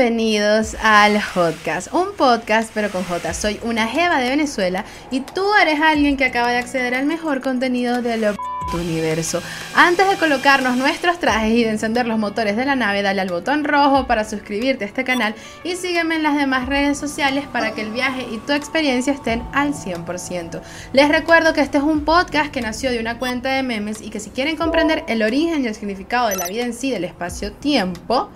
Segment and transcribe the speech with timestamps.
[0.00, 3.34] Bienvenidos al podcast, un podcast pero con J.
[3.34, 7.42] Soy una jeva de Venezuela y tú eres alguien que acaba de acceder al mejor
[7.42, 8.34] contenido de lo
[8.72, 9.42] universo.
[9.74, 13.28] Antes de colocarnos nuestros trajes y de encender los motores de la nave, dale al
[13.28, 17.72] botón rojo para suscribirte a este canal y sígueme en las demás redes sociales para
[17.72, 20.62] que el viaje y tu experiencia estén al 100%.
[20.92, 24.08] Les recuerdo que este es un podcast que nació de una cuenta de memes y
[24.10, 27.04] que si quieren comprender el origen y el significado de la vida en sí del
[27.04, 28.30] espacio-tiempo,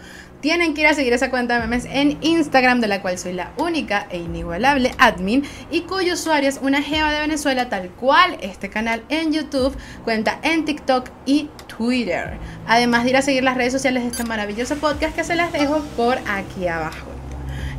[0.45, 3.33] tienen que ir a seguir esa cuenta de memes en Instagram, de la cual soy
[3.33, 8.37] la única e inigualable admin y cuyo usuario es una jeva de Venezuela, tal cual
[8.43, 12.37] este canal en YouTube, cuenta en TikTok y Twitter.
[12.67, 15.51] Además de ir a seguir las redes sociales de este maravilloso podcast que se las
[15.51, 17.07] dejo por aquí abajo.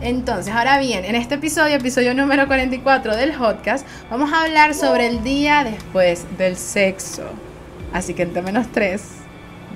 [0.01, 5.05] Entonces, ahora bien, en este episodio, episodio número 44 del podcast, vamos a hablar sobre
[5.05, 7.29] el día después del sexo.
[7.93, 9.03] Así que entre menos 3,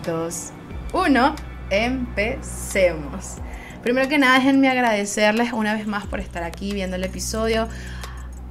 [0.07, 0.49] 2,
[0.93, 3.35] 1 empecemos.
[3.81, 7.67] Primero que nada, déjenme agradecerles una vez más por estar aquí viendo el episodio.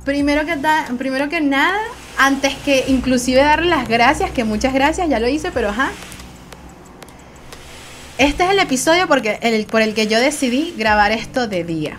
[0.04, 0.56] Primero que,
[0.96, 1.78] primero que nada,
[2.16, 5.90] antes que inclusive darle las gracias, que muchas gracias, ya lo hice, pero ajá.
[8.16, 11.98] Este es el episodio porque el, por el que yo decidí grabar esto de día.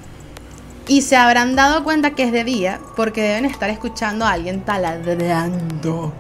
[0.88, 4.62] Y se habrán dado cuenta que es de día porque deben estar escuchando a alguien
[4.62, 6.14] taladrando.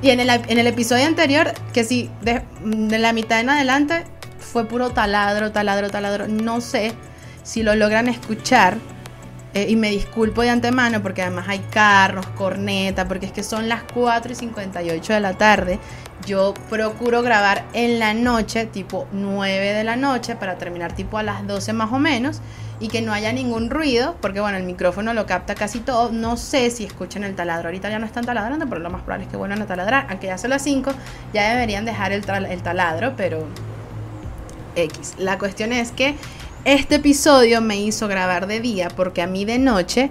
[0.00, 2.42] Y en el, en el episodio anterior, que sí, de,
[2.98, 4.04] la mitad en adelante,
[4.38, 6.28] fue puro taladro, taladro, taladro.
[6.28, 6.92] No sé
[7.42, 8.76] si lo logran escuchar.
[9.54, 13.68] Eh, y me disculpo de antemano porque además hay carros, corneta, porque es que son
[13.68, 15.78] las 4 y 58 de la tarde.
[16.26, 21.22] Yo procuro grabar en la noche, tipo 9 de la noche, para terminar tipo a
[21.22, 22.42] las 12 más o menos
[22.80, 26.12] y que no haya ningún ruido, porque bueno, el micrófono lo capta casi todo.
[26.12, 27.68] No sé si escuchan el taladro.
[27.68, 30.06] Ahorita ya no están taladrando, pero lo más probable es que vuelvan a taladrar.
[30.10, 30.92] Aunque ya son las 5,
[31.32, 33.46] ya deberían dejar el, el taladro, pero
[34.76, 35.14] X.
[35.18, 36.14] La cuestión es que
[36.64, 40.10] este episodio me hizo grabar de día porque a mí de noche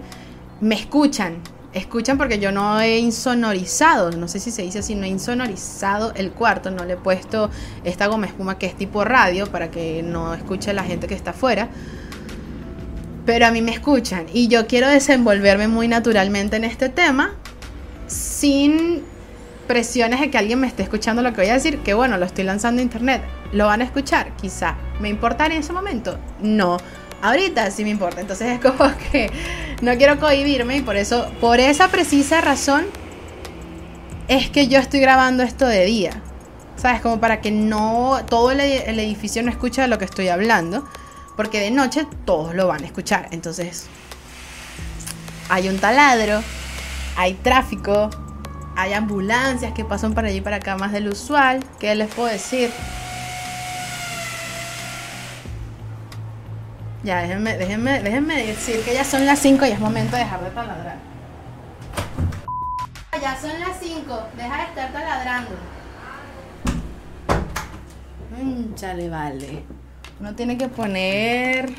[0.62, 1.42] me escuchan.
[1.74, 6.12] Escuchan porque yo no he insonorizado, no sé si se dice así, no he insonorizado
[6.16, 7.52] el cuarto, no le he puesto
[7.84, 11.32] esta goma espuma que es tipo radio para que no escuche la gente que está
[11.32, 11.70] afuera
[13.28, 17.36] pero a mí me escuchan y yo quiero desenvolverme muy naturalmente en este tema
[18.08, 19.04] sin
[19.68, 22.26] presiones de que alguien me esté escuchando lo que voy a decir, que bueno, lo
[22.26, 24.76] estoy lanzando a internet, lo van a escuchar, quizá.
[25.00, 26.18] ¿Me importa en ese momento?
[26.42, 26.78] No.
[27.22, 29.30] Ahorita sí me importa, entonces es como que
[29.82, 32.86] no quiero cohibirme y por eso, por esa precisa razón,
[34.28, 36.22] es que yo estoy grabando esto de día.
[36.76, 37.02] ¿Sabes?
[37.02, 40.88] Como para que no todo el, edificio no escuche lo que estoy hablando
[41.36, 43.30] porque de noche todos lo van a escuchar.
[43.32, 43.88] Entonces,
[45.50, 46.42] hay un taladro,
[47.16, 48.10] hay tráfico,
[48.78, 51.64] hay ambulancias que pasan para allí para acá más del usual.
[51.80, 52.70] ¿Qué les puedo decir?
[57.04, 60.44] Ya, déjenme, déjenme, déjenme decir que ya son las 5 y es momento de dejar
[60.44, 60.98] de taladrar.
[63.20, 65.56] Ya son las 5, deja de estar taladrando.
[68.40, 69.64] Mm, chale, vale.
[70.20, 71.74] Uno tiene que poner.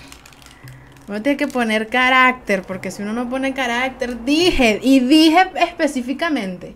[1.07, 6.75] Uno tiene que poner carácter, porque si uno no pone carácter, dije, y dije específicamente,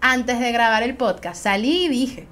[0.00, 2.26] antes de grabar el podcast, salí y dije,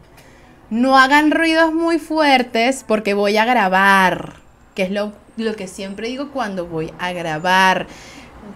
[0.70, 4.34] no hagan ruidos muy fuertes porque voy a grabar,
[4.74, 7.86] que es lo, lo que siempre digo cuando voy a grabar.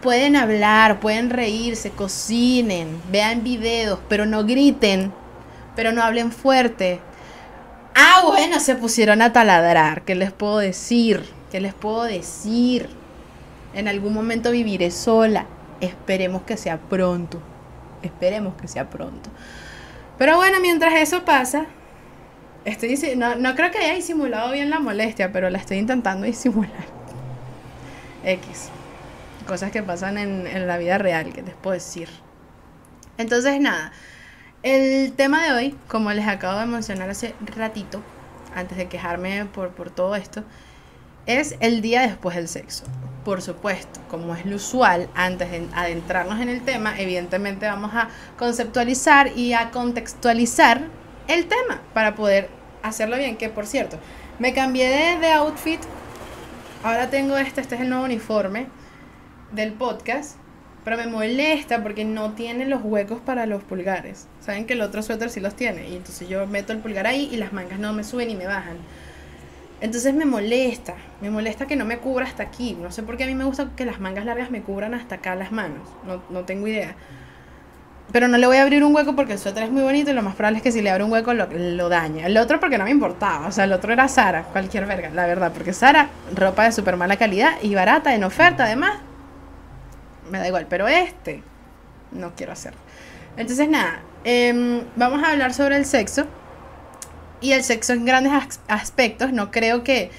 [0.01, 5.13] Pueden hablar, pueden reírse, cocinen, vean videos, pero no griten,
[5.77, 7.01] pero no hablen fuerte,
[7.95, 10.03] Ah, bueno, se pusieron a taladrar.
[10.03, 11.25] ¿Qué les puedo decir?
[11.51, 12.89] ¿Qué les puedo decir?
[13.75, 15.47] En algún momento viviré sola.
[15.81, 17.43] Esperemos que sea pronto.
[18.03, 19.31] Esperemos que sea pronto.
[20.19, 21.67] Pero bueno, mientras eso pasa,
[22.65, 27.03] estoy no, no creo que haya disimulado bien la molestia, pero la estoy intentando disimular.
[28.25, 28.69] X.
[29.47, 32.09] Cosas que pasan en, en la vida real, que les puedo decir.
[33.19, 33.93] Entonces, nada.
[34.63, 38.01] El tema de hoy, como les acabo de mencionar hace ratito,
[38.55, 40.45] antes de quejarme por, por todo esto,
[41.27, 42.85] es el día después del sexo.
[43.25, 48.09] Por supuesto, como es lo usual, antes de adentrarnos en el tema, evidentemente vamos a
[48.37, 50.83] conceptualizar y a contextualizar
[51.29, 52.49] el tema para poder
[52.83, 53.37] hacerlo bien.
[53.37, 53.99] Que por cierto,
[54.39, 55.81] me cambié de, outfit.
[56.83, 58.67] Ahora tengo este, este es el nuevo uniforme
[59.53, 60.37] del podcast.
[60.85, 64.27] Pero me molesta porque no tiene los huecos para los pulgares.
[64.41, 65.89] Saben que el otro suéter sí los tiene.
[65.89, 68.49] Y entonces yo meto el pulgar ahí y las mangas no me suben y me
[68.49, 68.79] bajan.
[69.83, 70.95] Entonces me molesta.
[71.21, 72.79] Me molesta que no me cubra hasta aquí.
[72.81, 75.17] No sé por qué a mí me gusta que las mangas largas me cubran hasta
[75.17, 75.89] acá las manos.
[76.07, 76.95] No, no tengo idea.
[78.13, 80.15] pero no le voy a abrir un hueco porque el suéter es muy bonito y
[80.15, 82.27] lo más probable es que si le abro un hueco lo, lo daña.
[82.27, 85.27] El otro porque no me importaba, o sea, el otro era Sara, cualquier verga, la
[85.27, 88.99] verdad, porque Sara, ropa de súper mala calidad y barata, en oferta además,
[90.31, 91.43] me da igual, pero este,
[92.13, 92.81] no quiero hacerlo.
[93.37, 96.27] Entonces nada, em, vamos a hablar sobre el sexo
[97.43, 98.33] y el sexo en grandes
[98.69, 100.11] aspectos, no creo que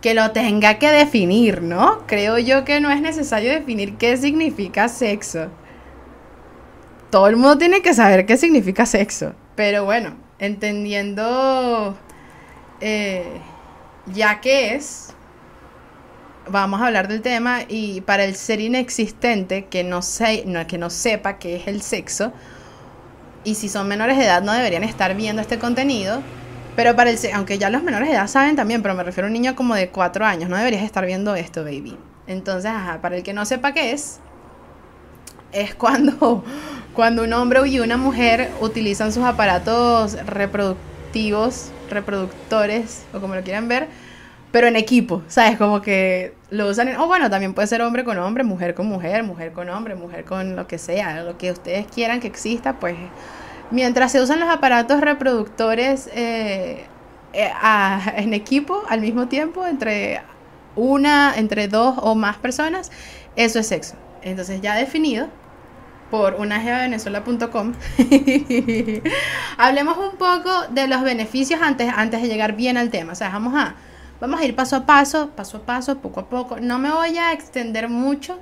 [0.00, 2.06] que lo tenga que definir, ¿no?
[2.06, 5.50] Creo yo que no es necesario definir qué significa sexo
[7.10, 9.34] todo el mundo tiene que saber qué significa sexo.
[9.54, 11.96] Pero bueno, entendiendo
[12.80, 13.40] eh,
[14.06, 15.14] ya qué es,
[16.48, 20.00] vamos a hablar del tema y para el ser inexistente que no,
[20.66, 22.32] que no sepa qué es el sexo,
[23.44, 26.22] y si son menores de edad no deberían estar viendo este contenido,
[26.78, 29.30] pero para el aunque ya los menores de edad saben también, pero me refiero a
[29.30, 31.98] un niño como de 4 años, no deberías estar viendo esto, baby.
[32.28, 34.20] Entonces, ajá, para el que no sepa qué es,
[35.50, 36.44] es cuando
[36.94, 43.66] cuando un hombre y una mujer utilizan sus aparatos reproductivos, reproductores, o como lo quieran
[43.66, 43.88] ver,
[44.52, 45.58] pero en equipo, ¿sabes?
[45.58, 49.24] Como que lo usan, o bueno, también puede ser hombre con hombre, mujer con mujer,
[49.24, 52.94] mujer con hombre, mujer con lo que sea, lo que ustedes quieran que exista, pues
[53.70, 56.86] mientras se usan los aparatos reproductores eh,
[57.32, 57.50] eh,
[58.16, 60.22] en equipo al mismo tiempo, entre
[60.76, 62.90] una, entre dos o más personas,
[63.36, 63.96] eso es sexo.
[64.22, 65.28] Entonces ya definido,
[66.10, 67.74] por unajeavenezuela.com.
[69.58, 73.12] Hablemos un poco de los beneficios antes, antes de llegar bien al tema.
[73.12, 73.74] O sea, vamos a,
[74.20, 76.58] vamos a ir paso a paso, paso a paso, poco a poco.
[76.60, 78.38] No me voy a extender mucho.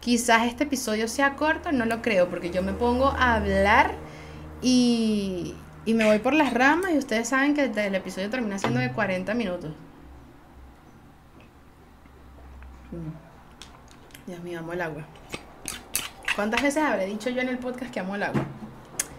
[0.00, 3.92] Quizás este episodio sea corto, no lo creo, porque yo me pongo a hablar
[4.62, 5.54] y,
[5.84, 8.92] y me voy por las ramas y ustedes saben que el episodio termina siendo de
[8.92, 9.70] 40 minutos.
[12.90, 13.30] Mm.
[14.26, 15.04] Dios mío, amo el agua.
[16.36, 18.44] ¿Cuántas veces habré dicho yo en el podcast que amo el agua?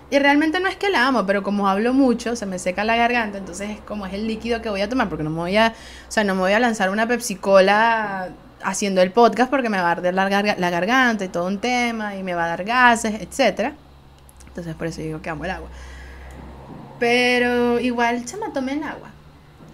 [0.10, 2.98] Y realmente no es que la amo, pero como hablo mucho, se me seca la
[2.98, 5.56] garganta, entonces es como es el líquido que voy a tomar, porque no me voy
[5.56, 5.70] a,
[6.08, 8.30] o sea, no me voy a lanzar una Pepsi Cola
[8.62, 12.18] haciendo el podcast porque me va a arder la, la garganta y todo un tema,
[12.18, 13.74] y me va a dar gases, etc.
[14.52, 15.70] Entonces por eso digo que amo el agua.
[17.00, 19.10] Pero igual, se me tome el agua.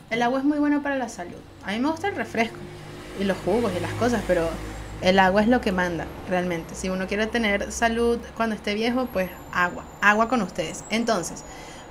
[0.09, 1.35] El agua es muy bueno para la salud.
[1.65, 2.57] A mí me gusta el refresco
[3.19, 4.47] y los jugos y las cosas, pero
[5.01, 6.75] el agua es lo que manda, realmente.
[6.75, 10.83] Si uno quiere tener salud cuando esté viejo, pues agua, agua con ustedes.
[10.89, 11.43] Entonces,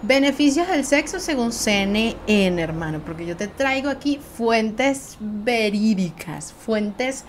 [0.03, 7.25] beneficios del sexo según CNN, hermano, porque yo te traigo aquí fuentes verídicas, fuentes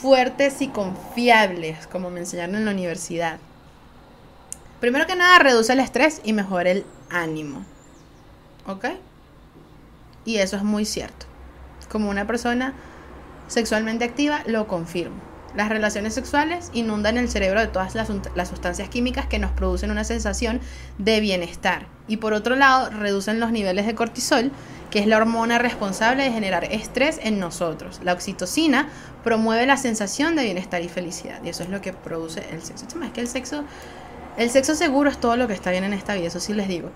[0.00, 3.38] fuertes y confiables, como me enseñaron en la universidad.
[4.80, 7.64] Primero que nada, reduce el estrés y mejora el ánimo.
[8.66, 8.86] ¿Ok?
[10.24, 11.26] Y eso es muy cierto.
[11.90, 12.74] Como una persona
[13.48, 15.30] sexualmente activa, lo confirmo.
[15.54, 18.08] Las relaciones sexuales inundan el cerebro de todas las,
[18.48, 20.60] sustancias químicas que nos producen una sensación
[20.98, 21.86] de bienestar.
[22.06, 24.52] Y por otro lado, reducen los niveles de cortisol,
[24.90, 28.00] que es la hormona responsable de generar estrés en nosotros.
[28.04, 28.88] La oxitocina
[29.24, 31.42] promueve la sensación de bienestar y felicidad.
[31.42, 32.86] Y eso es lo que produce el sexo.
[33.02, 33.64] Es que el sexo,
[34.36, 36.68] el sexo seguro es todo lo que está bien en esta vida, eso sí les
[36.68, 36.90] digo.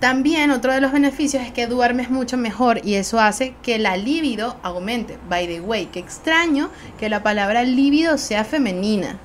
[0.00, 3.96] También otro de los beneficios es que duermes mucho mejor y eso hace que la
[3.96, 5.18] libido aumente.
[5.28, 9.18] By the way, qué extraño que la palabra libido sea femenina.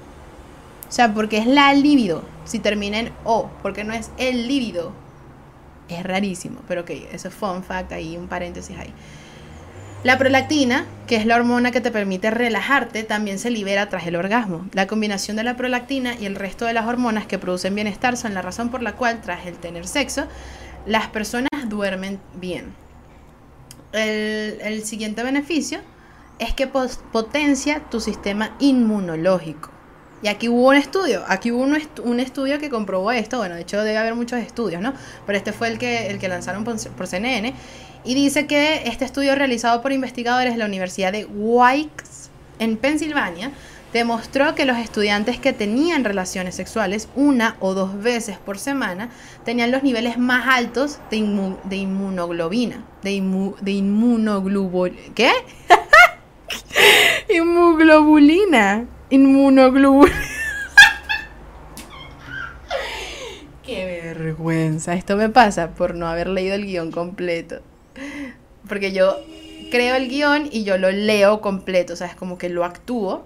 [0.87, 4.93] O sea, porque es la libido, si termina en O, porque no es el líbido.
[5.89, 8.93] Es rarísimo, pero ok, eso es fun fact, ahí un paréntesis ahí.
[10.01, 14.15] La prolactina, que es la hormona que te permite relajarte, también se libera tras el
[14.15, 14.65] orgasmo.
[14.71, 18.33] La combinación de la prolactina y el resto de las hormonas que producen bienestar son
[18.33, 20.25] la razón por la cual tras el tener sexo
[20.85, 22.73] las personas duermen bien.
[23.91, 25.79] El, siguiente beneficio
[26.37, 29.69] es que potencia tu sistema inmunológico.
[30.21, 33.81] Y aquí hubo un estudio, aquí hubo un, estudio que comprobó esto, bueno, de hecho
[33.81, 34.93] debe haber muchos estudios, ¿no?
[35.25, 37.53] Pero este fue el que, el que lanzaron por, CNN
[38.03, 43.51] y dice que este estudio realizado por investigadores de la Universidad de Wilkes en Pensilvania
[43.93, 49.09] demostró que los estudiantes que tenían relaciones sexuales una o dos veces por semana
[49.45, 52.83] tenían los niveles más altos de, inmunoglobina.
[53.03, 53.11] De,
[53.61, 55.13] de inmunoglobulina.
[55.15, 55.31] ¿Qué?
[57.33, 58.85] Inmunoglobulina.
[59.09, 60.17] Inmunoglobulina.
[63.65, 64.93] Qué vergüenza.
[64.93, 67.61] Esto me pasa por no haber leído el guion completo.
[68.67, 69.17] Porque yo
[69.71, 71.93] creo el guion y yo lo leo completo.
[71.93, 73.25] O sea, es como que lo actúo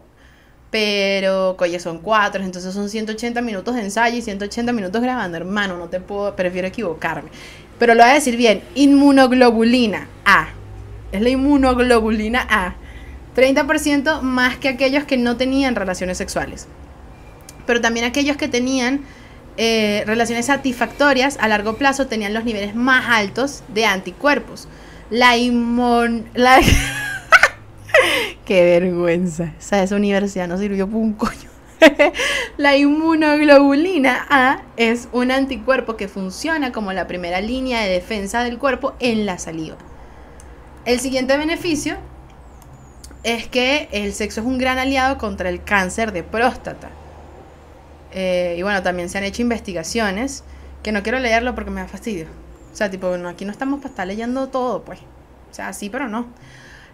[0.73, 5.37] pero, coye, son cuatro, entonces son 180 minutos de ensayo y 180 minutos grabando.
[5.37, 7.29] Hermano, no te puedo, prefiero equivocarme.
[7.77, 10.47] Pero lo voy a decir bien, inmunoglobulina A.
[11.11, 12.73] Es la inmunoglobulina A.
[13.35, 16.67] 30% más que aquellos que no tenían relaciones sexuales.
[17.65, 19.01] Pero también aquellos que tenían
[19.57, 24.67] eh, relaciones satisfactorias a largo plazo tenían los niveles más altos de anticuerpos.
[25.09, 26.25] La inmun...
[26.33, 26.59] La...
[28.45, 29.53] Qué vergüenza.
[29.59, 31.53] esa universidad no sirvió por un coño.
[32.57, 38.57] la inmunoglobulina A es un anticuerpo que funciona como la primera línea de defensa del
[38.57, 39.77] cuerpo en la saliva.
[40.85, 41.97] El siguiente beneficio
[43.23, 46.89] es que el sexo es un gran aliado contra el cáncer de próstata.
[48.11, 50.43] Eh, y bueno, también se han hecho investigaciones,
[50.83, 52.27] que no quiero leerlo porque me da fastidio.
[52.71, 54.99] O sea, tipo, aquí no estamos para estar leyendo todo, pues.
[55.51, 56.27] O sea, sí, pero no.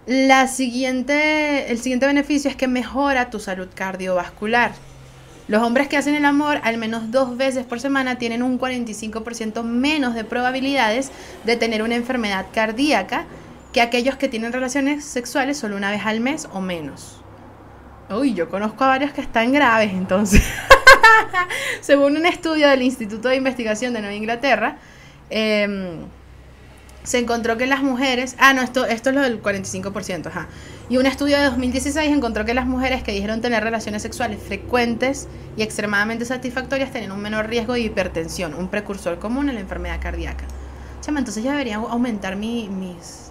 [0.06, 4.72] La siguiente, el siguiente beneficio es que mejora tu salud cardiovascular.
[5.48, 9.64] Los hombres que hacen el amor al menos dos veces por semana tienen un 45%
[9.64, 11.12] menos de probabilidades
[11.44, 13.26] de tener una enfermedad cardíaca
[13.80, 17.22] que aquellos que tienen relaciones sexuales solo una vez al mes o menos.
[18.10, 20.44] Uy, yo conozco a varios que están graves entonces.
[21.82, 24.80] Según un estudio del Instituto de Investigación de Nueva Inglaterra,
[25.30, 26.08] em,
[27.04, 30.50] se encontró que las mujeres, ah, no, esto, esto es lo del 45%, ajá.
[30.90, 35.30] Y un estudio de 2016 encontró que las mujeres que dijeron tener relaciones sexuales frecuentes
[35.56, 40.02] y extremadamente satisfactorias tenían un menor riesgo de hipertensión, un precursor común en la enfermedad
[40.02, 40.44] cardíaca.
[41.00, 43.29] Chama, entonces ya debería aumentar mis,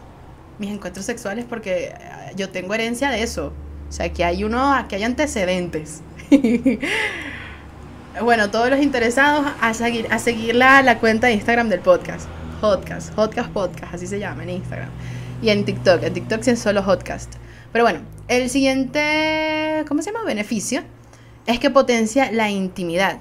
[0.58, 3.52] mis encuentros sexuales porque eh, yo tengo herencia de eso.
[3.88, 6.02] O sea, que hay uno, que hay antecedentes.
[8.22, 12.28] bueno, todos los interesados a seguir, a seguir la, la cuenta de Instagram del podcast.
[12.60, 14.90] Podcast, Podcast Podcast, así se llama en Instagram.
[15.40, 17.32] Y en TikTok, en TikTok sí es solo podcast.
[17.72, 20.24] Pero bueno, el siguiente, ¿cómo se llama?
[20.24, 20.82] Beneficio
[21.46, 23.18] es que potencia la intimidad.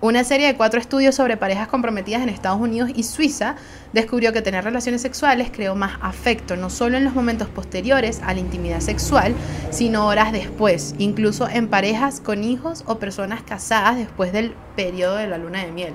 [0.00, 3.56] Una serie de cuatro estudios sobre parejas comprometidas en Estados Unidos y Suiza
[3.92, 8.34] descubrió que tener relaciones sexuales creó más afecto, no solo en los momentos posteriores a
[8.34, 9.34] la intimidad sexual,
[9.70, 15.28] sino horas después, incluso en parejas con hijos o personas casadas después del periodo de
[15.28, 15.94] la luna de miel.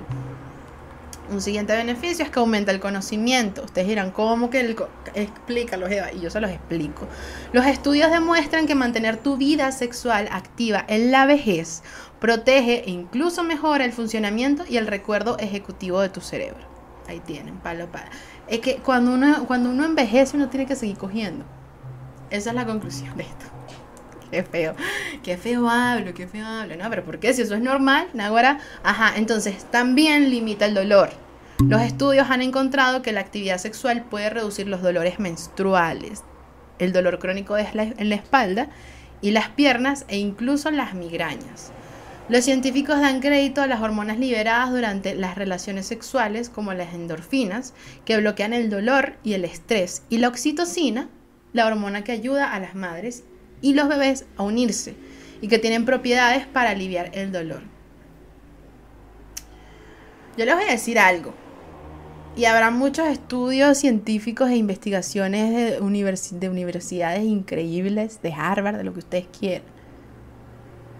[1.30, 3.62] Un siguiente beneficio es que aumenta el conocimiento.
[3.62, 4.76] Ustedes dirán, ¿cómo que el
[5.14, 6.10] explícalo, Eva?
[6.10, 7.06] Y yo se los explico.
[7.52, 11.82] Los estudios demuestran que mantener tu vida sexual activa en la vejez
[12.18, 16.77] protege e incluso mejora el funcionamiento y el recuerdo ejecutivo de tu cerebro.
[17.08, 18.10] Ahí tienen, palo para.
[18.46, 21.44] Es que cuando uno, cuando uno envejece uno tiene que seguir cogiendo.
[22.30, 23.46] Esa es la conclusión de esto.
[24.30, 24.74] Qué feo,
[25.22, 26.76] qué feo hablo, qué feo hablo.
[26.76, 27.32] No, pero ¿por qué?
[27.32, 28.58] Si eso es normal, Naguara.
[28.82, 31.08] Ajá, entonces también limita el dolor.
[31.66, 36.22] Los estudios han encontrado que la actividad sexual puede reducir los dolores menstruales,
[36.78, 38.68] el dolor crónico en la espalda
[39.22, 41.72] y las piernas e incluso las migrañas.
[42.28, 47.72] Los científicos dan crédito a las hormonas liberadas durante las relaciones sexuales, como las endorfinas,
[48.04, 51.08] que bloquean el dolor y el estrés, y la oxitocina,
[51.54, 53.24] la hormona que ayuda a las madres
[53.62, 54.94] y los bebés a unirse
[55.40, 57.62] y que tienen propiedades para aliviar el dolor.
[60.36, 61.32] Yo les voy a decir algo.
[62.36, 68.92] Y habrá muchos estudios científicos e investigaciones de, de universidades increíbles, de Harvard, de lo
[68.92, 69.66] que ustedes quieran.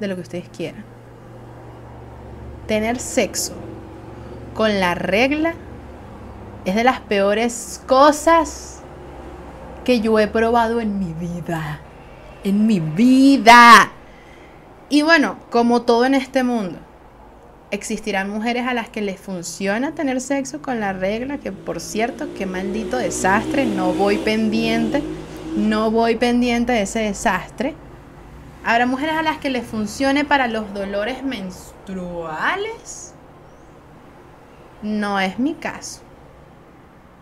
[0.00, 0.97] De lo que ustedes quieran.
[2.68, 3.54] Tener sexo
[4.54, 5.54] con la regla
[6.64, 8.82] es de las peores cosas
[9.84, 11.80] que yo he probado en mi vida
[12.44, 13.90] en mi vida.
[14.88, 16.78] Y bueno, como todo en este mundo,
[17.70, 22.28] existirán mujeres a las que les funciona tener sexo con la regla, que por cierto,
[22.36, 25.02] qué maldito desastre, no voy pendiente,
[25.56, 27.74] no voy pendiente de ese desastre.
[28.64, 31.22] Habrá mujeres a las que les funcione para los dolores
[34.82, 36.02] No es mi caso.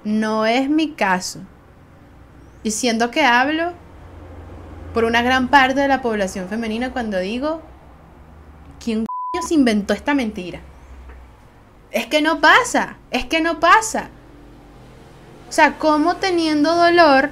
[0.04, 1.40] No es mi caso.
[2.62, 3.72] Y siendo que hablo
[4.92, 7.62] por una gran parte de la población femenina cuando digo,
[8.82, 9.06] ¿quién
[9.46, 10.60] se inventó esta mentira?
[11.90, 14.08] Es que no pasa, es que no pasa.
[15.48, 17.30] O sea, como teniendo dolor,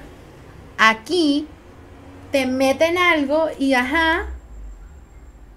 [0.79, 1.49] aquí
[2.31, 4.34] te meten algo y ajá,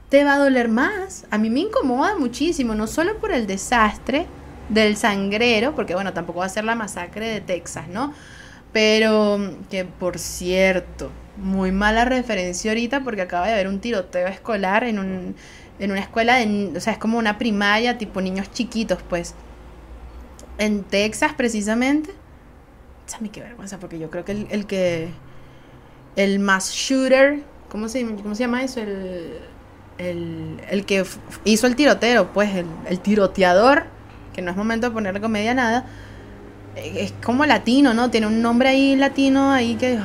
[0.10, 1.26] te va a doler más.
[1.32, 4.28] A mí me incomoda muchísimo, no solo por el desastre
[4.70, 8.14] del sangrero, porque bueno, tampoco va a ser la masacre de Texas, ¿no?
[8.74, 14.84] Pero que por cierto, muy mala referencia ahorita porque acaba de haber un tiroteo escolar
[14.84, 15.36] en, un,
[15.80, 19.36] en una escuela, de, o sea, es como una primaria, tipo niños chiquitos, pues.
[20.58, 22.12] En Texas, precisamente.
[23.32, 25.10] Qué vergüenza, porque yo creo que el, que.
[26.16, 27.44] El mass shooter.
[27.70, 28.82] ¿Cómo se, cómo se llama eso?
[28.82, 29.40] El,
[29.98, 31.06] el, el que
[31.44, 33.86] hizo el tiroteo, pues, el, el tiroteador.
[34.34, 35.86] Que no es momento de ponerle comedia nada.
[36.76, 38.12] Es como latino, ¿no?
[38.12, 39.98] Tiene un nombre ahí latino ahí que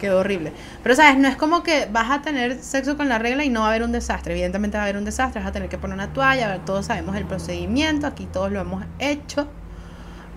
[0.00, 0.52] quedó horrible.
[0.82, 1.18] Pero, ¿sabes?
[1.18, 3.68] No es como que vas a tener sexo con la regla y no va a
[3.70, 4.34] haber un desastre.
[4.34, 7.16] Evidentemente va a haber un desastre, vas a tener que poner una toalla, todos sabemos
[7.16, 9.48] el procedimiento, aquí todos lo hemos hecho.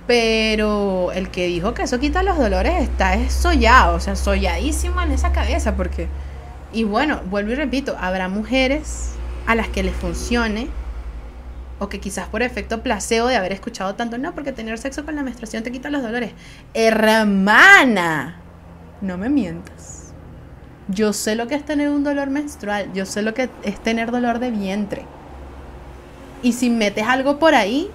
[0.07, 5.12] Pero el que dijo que eso quita los dolores está sollado, o sea, solladísimo en
[5.12, 6.07] esa cabeza, porque...
[6.75, 9.12] Y bueno, vuelvo y repito, habrá mujeres
[9.48, 10.67] a las que les funcione
[11.79, 15.15] o que quizás por efecto placebo de haber escuchado tanto, no, porque tener sexo con
[15.15, 16.32] la menstruación te quita los dolores.
[16.74, 18.41] Hermana,
[19.00, 20.13] no me mientas.
[20.89, 24.12] Yo sé lo que es tener un dolor menstrual, yo sé lo que es tener
[24.12, 25.05] dolor de vientre.
[26.44, 27.89] Y si metes algo por ahí,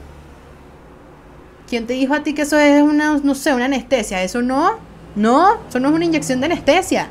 [1.68, 4.22] ¿quién te dijo a ti que eso es una, no sé, una anestesia?
[4.22, 4.78] Eso no,
[5.16, 7.10] no, eso no es una inyección de anestesia.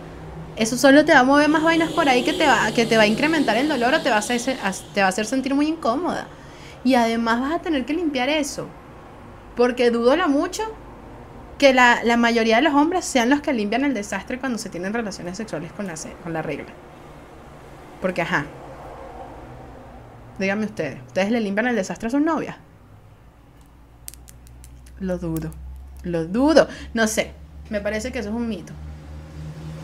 [0.59, 2.97] Eso solo te va a mover más vainas por ahí que te va, que te
[2.97, 4.41] va a incrementar el dolor o te va a hacer,
[4.93, 6.27] te va a hacer sentir muy incómoda.
[6.83, 8.67] Y además vas a tener que limpiar eso.
[9.55, 10.63] Porque dudo la mucho
[11.57, 14.93] que la, mayoría de los hombres sean los que limpian el desastre cuando se tienen
[14.93, 16.73] relaciones sexuales con la, con la regla.
[18.01, 18.45] Porque, ajá.
[20.39, 22.57] Díganme ustedes, ¿ustedes le limpian el desastre a sus novias?
[24.99, 25.51] Lo dudo.
[26.03, 26.67] Lo dudo.
[26.93, 27.31] No sé.
[27.69, 28.73] Me parece que eso es un mito.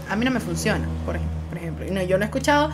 [0.09, 1.15] A mí no me funciona, por
[1.57, 1.85] ejemplo.
[2.03, 2.71] Yo no he escuchado.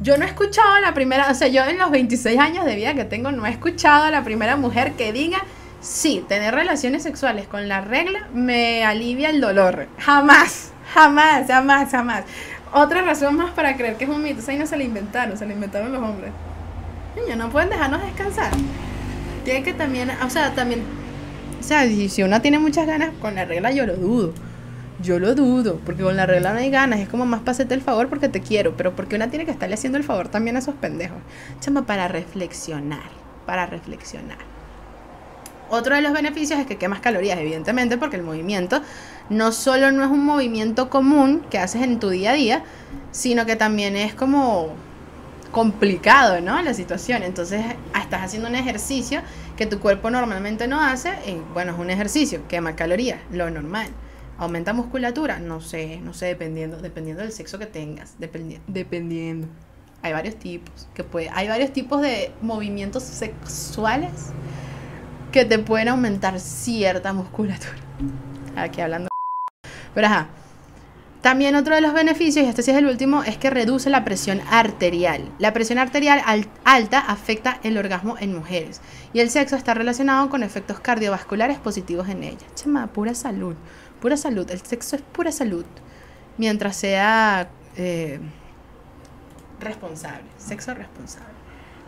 [0.00, 1.30] Yo no he escuchado la primera.
[1.30, 4.10] O sea, yo en los 26 años de vida que tengo, no he escuchado a
[4.10, 5.42] la primera mujer que diga
[5.82, 9.88] sí, tener relaciones sexuales con la regla me alivia el dolor.
[9.98, 12.24] Jamás, jamás, jamás, jamás.
[12.72, 14.40] Otra razón más para creer que es un mito.
[14.40, 16.30] O sea, ahí no se la inventaron, se la inventaron los hombres.
[17.16, 18.50] Niño, no pueden dejarnos descansar.
[19.44, 20.82] Tiene que también, o sea, también,
[21.60, 24.32] o sea, si uno tiene muchas ganas con la regla, yo lo dudo.
[25.00, 27.80] Yo lo dudo, porque con la regla no hay ganas, es como más pasete el
[27.80, 30.60] favor porque te quiero, pero porque una tiene que estarle haciendo el favor también a
[30.60, 31.18] esos pendejos.
[31.60, 33.10] Chama, para reflexionar,
[33.46, 34.38] para reflexionar.
[35.70, 38.82] Otro de los beneficios es que quemas calorías, evidentemente, porque el movimiento
[39.30, 42.64] no solo no es un movimiento común que haces en tu día a día,
[43.10, 44.74] sino que también es como
[45.50, 46.60] complicado, ¿no?
[46.60, 47.22] La situación.
[47.22, 47.64] Entonces,
[47.98, 49.22] estás haciendo un ejercicio
[49.56, 53.88] que tu cuerpo normalmente no hace, y bueno, es un ejercicio, quema calorías, lo normal.
[54.42, 55.38] ¿Aumenta musculatura?
[55.38, 59.46] No sé, no sé, dependiendo, dependiendo del sexo que tengas, dependiendo.
[60.02, 64.10] Hay varios tipos, que puede, hay varios tipos de movimientos sexuales
[65.30, 67.76] que te pueden aumentar cierta musculatura.
[68.56, 69.10] Aquí hablando.
[69.94, 70.26] Pero ajá.
[71.20, 74.04] También otro de los beneficios, y este sí es el último, es que reduce la
[74.04, 75.22] presión arterial.
[75.38, 76.20] La presión arterial
[76.64, 78.80] alta afecta el orgasmo en mujeres
[79.12, 82.52] y el sexo está relacionado con efectos cardiovasculares positivos en ellas.
[82.56, 83.54] Chema, pura salud,
[84.02, 84.50] pura salud.
[84.50, 85.64] El sexo es pura salud.
[86.36, 88.18] Mientras sea eh,
[89.60, 91.32] responsable, sexo responsable.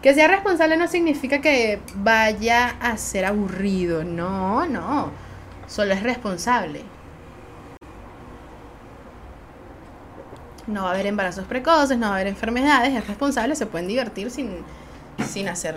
[0.01, 4.05] Que sea responsable no significa que vaya a ser aburrido.
[4.05, 5.11] No, no.
[5.67, 6.83] Solo es responsable.
[10.67, 12.95] No va a haber embarazos precoces, no va a haber enfermedades.
[12.95, 14.59] Es responsable, se pueden divertir sin,
[15.27, 15.77] sin hacer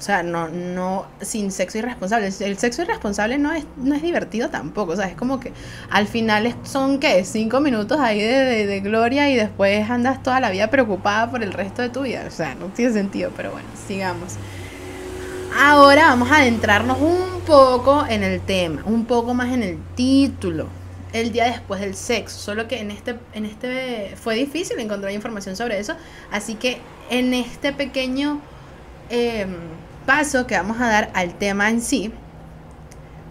[0.00, 2.32] o sea, no, no, sin sexo irresponsable.
[2.40, 4.92] El sexo irresponsable no es, no es divertido tampoco.
[4.92, 5.52] O sea, es como que
[5.90, 7.22] al final son, ¿qué?
[7.26, 11.52] Cinco minutos ahí de, de, gloria y después andas toda la vida preocupada por el
[11.52, 12.24] resto de tu vida.
[12.26, 14.36] O sea, no tiene sentido, pero bueno, sigamos.
[15.54, 20.68] Ahora vamos a adentrarnos un poco en el tema, un poco más en el título.
[21.12, 22.38] El día después del sexo.
[22.38, 25.94] Solo que en este, en este fue difícil encontrar información sobre eso.
[26.30, 26.78] Así que
[27.10, 28.40] en este pequeño
[29.10, 29.44] eh,
[30.10, 32.12] paso que vamos a dar al tema en sí,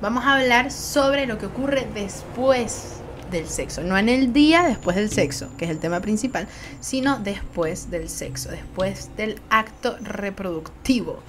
[0.02, 4.96] vamos a hablar sobre lo que ocurre después del sexo, no en el día después
[4.96, 6.48] del sexo, que es el tema principal,
[6.80, 11.20] sino después del sexo, después del acto reproductivo.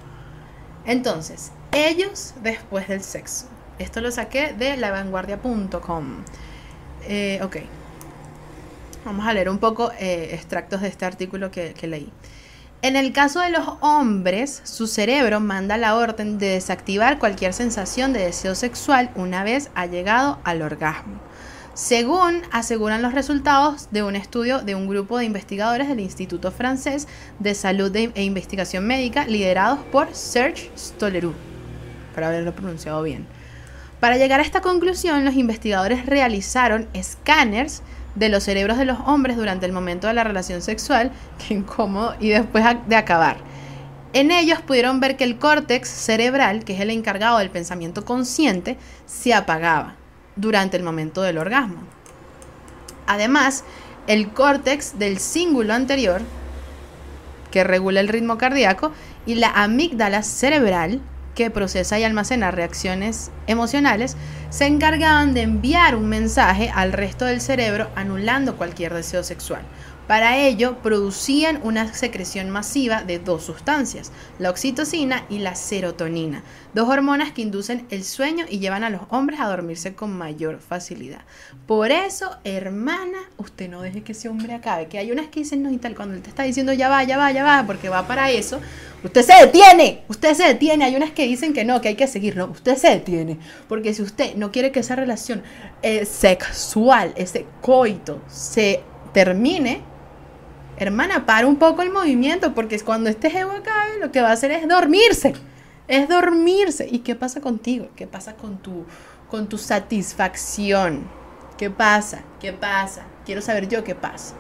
[0.87, 3.47] Entonces, ellos después del sexo.
[3.81, 6.19] Esto lo saqué de lavanguardia.com.
[7.09, 7.57] Eh, ok.
[9.05, 12.13] Vamos a leer un poco eh, extractos de este artículo que leí.
[12.83, 18.14] En el caso de los hombres, su cerebro manda la orden de desactivar cualquier sensación
[18.14, 21.21] de deseo sexual una vez ha llegado al orgasmo.
[21.75, 27.07] Según aseguran los resultados de un estudio de un grupo de investigadores del Instituto Francés
[27.38, 31.37] de Salud e Investigación Médica liderados por Serge Stolleroux,
[32.14, 33.27] para haberlo pronunciado bien.
[34.01, 37.83] Para llegar a esta conclusión, los investigadores realizaron escáneres
[38.14, 42.14] de los cerebros de los hombres durante el momento de la relación sexual, que incómodo,
[42.20, 43.38] y después de acabar.
[44.12, 48.77] En ellos pudieron ver que el córtex cerebral, que es el encargado del pensamiento consciente,
[49.07, 49.94] se apagaba
[50.35, 51.83] durante el momento del orgasmo.
[53.07, 53.64] Además,
[54.09, 56.23] el córtex del cíngulo anterior,
[57.53, 58.92] que regula el ritmo cardíaco,
[59.27, 61.01] y la amígdala cerebral,
[61.40, 64.14] que procesa y almacena reacciones emocionales,
[64.50, 69.62] se encargaban de enviar un mensaje al resto del cerebro anulando cualquier deseo sexual.
[70.11, 76.42] Para ello, producían una secreción masiva de dos sustancias, la oxitocina y la serotonina,
[76.75, 80.59] dos hormonas que inducen el sueño y llevan a los hombres a dormirse con mayor
[80.59, 81.20] facilidad.
[81.64, 85.62] Por eso, hermana, usted no deje que ese hombre acabe, que hay unas que dicen
[85.62, 87.88] no y tal, cuando él te está diciendo ya va, ya va, ya va, porque
[87.88, 88.59] va para eso,
[89.05, 92.09] usted se detiene, usted se detiene, hay unas que dicen que no, que hay que
[92.09, 95.44] seguir, no, usted se detiene, porque si usted no quiere que esa relación
[95.83, 99.88] eh, sexual, ese coito, se termine,
[100.85, 104.33] hermana, para un poco el movimiento, porque cuando este ego acabe, lo que va a
[104.33, 105.35] hacer es dormirse.
[105.88, 106.88] Es dormirse.
[106.90, 107.88] ¿Y qué pasa contigo?
[107.97, 108.85] ¿Qué pasa con tu,
[109.29, 111.05] con tu satisfacción?
[111.59, 112.21] ¿Qué pasa?
[112.40, 113.03] ¿Qué pasa?
[113.27, 114.35] Quiero saber yo qué pasa.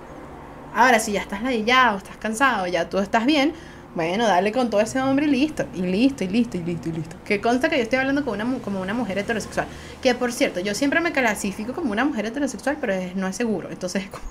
[0.74, 3.52] Ahora, si ya estás ladillado, estás cansado, ya tú estás bien,
[3.94, 6.92] bueno, dale con todo ese hombre y listo, y listo, y listo, y listo, y
[6.92, 7.16] listo.
[7.24, 9.66] Que consta que yo estoy hablando como una, como una mujer heterosexual.
[10.00, 13.68] Que por cierto, yo siempre me clasifico como una mujer heterosexual, pero no es seguro.
[13.70, 14.24] Entonces, como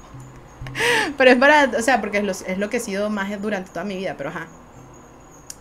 [1.17, 3.97] pero es para, o sea, porque es lo, que he sido más durante toda mi
[3.97, 4.47] vida, pero ajá.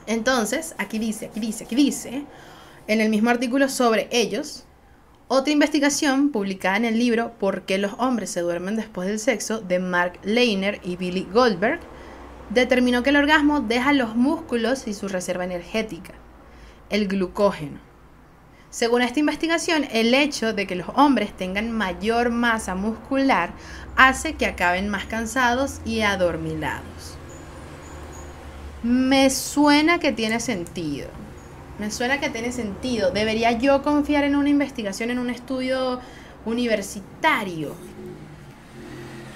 [0.07, 2.25] Entonces, aquí dice, aquí dice, aquí dice,
[2.87, 4.65] en el mismo artículo sobre ellos,
[5.31, 9.61] otra investigación publicada en el libro ¿Por qué los hombres se duermen después del sexo?
[9.61, 11.81] de Mark Leiner y Billy Goldberg,
[12.49, 16.15] determinó que el orgasmo deja los músculos y su reserva energética,
[16.89, 17.79] el glucógeno.
[18.71, 23.53] Según esta investigación, el hecho de que los hombres tengan mayor masa muscular
[23.99, 27.19] hace que acaben más cansados y adormilados.
[28.85, 31.09] Me suena que tiene sentido.
[31.81, 33.11] Me suena que tiene sentido.
[33.11, 36.01] ¿Debería yo confiar en una investigación, en un estudio
[36.47, 37.75] universitario?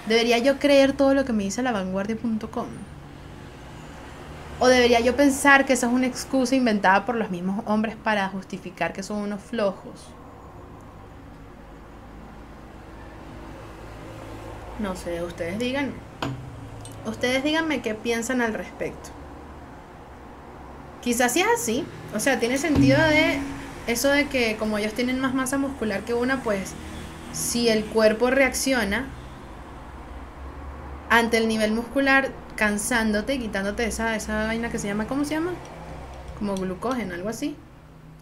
[0.06, 2.66] ¿Debería yo creer todo lo que me dice lavanguardia.com?
[4.60, 8.28] ¿O debería yo pensar que esa es una excusa inventada por los mismos hombres para
[8.28, 10.21] justificar que son unos flojos?
[14.78, 15.92] No sé, ustedes digan.
[17.06, 19.10] Ustedes díganme qué piensan al respecto.
[21.02, 21.84] Quizás sí es así.
[22.14, 23.38] O sea, tiene sentido de
[23.86, 26.74] eso de que como ellos tienen más masa muscular que una, pues
[27.32, 29.06] si el cuerpo reacciona
[31.10, 35.50] ante el nivel muscular, cansándote, quitándote esa, esa vaina que se llama, ¿cómo se llama?
[36.38, 37.56] Como glucógeno, algo así.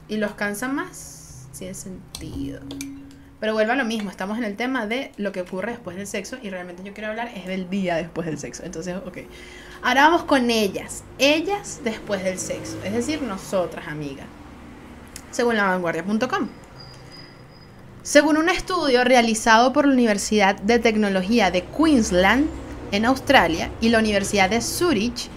[0.09, 2.61] Y los cansa más, tiene sentido.
[3.41, 6.07] Pero vuelvo a lo mismo, estamos en el tema de lo que ocurre después del
[6.07, 8.65] sexo y realmente yo quiero hablar es del día después del sexo.
[8.65, 9.19] Entonces, ok.
[9.83, 11.05] Ahora vamos con ellas.
[11.19, 12.77] Ellas después del sexo.
[12.85, 14.27] Es decir, nosotras, amigas.
[15.31, 16.49] Según la vanguardia.com.
[18.03, 22.47] Según un estudio realizado por la Universidad de Tecnología de Queensland
[22.93, 25.29] en Australia y la Universidad de Zurich,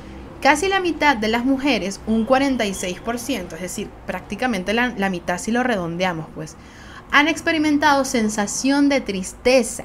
[0.42, 5.52] casi la mitad de las mujeres, un 46%, es decir, prácticamente la, la mitad si
[5.52, 6.58] lo redondeamos, pues,
[7.13, 9.84] han experimentado sensación de tristeza,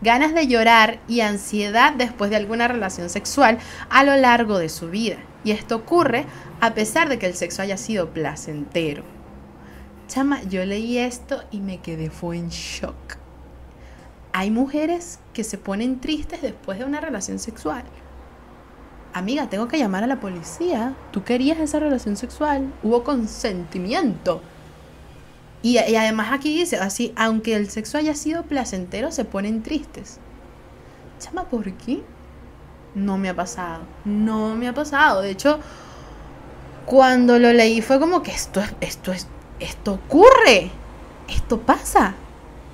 [0.00, 3.58] ganas de llorar y ansiedad después de alguna relación sexual
[3.90, 5.18] a lo largo de su vida.
[5.44, 6.24] Y esto ocurre
[6.62, 9.04] a pesar de que el sexo haya sido placentero.
[10.08, 13.16] Chama, yo leí esto y me quedé fue en shock.
[14.32, 17.84] Hay mujeres que se ponen tristes después de una relación sexual.
[19.12, 20.94] Amiga, tengo que llamar a la policía.
[21.10, 22.72] Tú querías esa relación sexual.
[22.82, 24.40] Hubo consentimiento.
[25.62, 30.18] Y, además aquí dice, así, aunque el sexo haya sido placentero, se ponen tristes.
[31.20, 32.02] Chama, ¿por qué?
[32.96, 33.82] No me ha pasado.
[34.04, 35.22] No me ha pasado.
[35.22, 35.60] De hecho,
[36.84, 39.12] cuando lo leí fue como que esto, esto,
[39.60, 40.72] esto ocurre.
[41.28, 42.14] Esto pasa.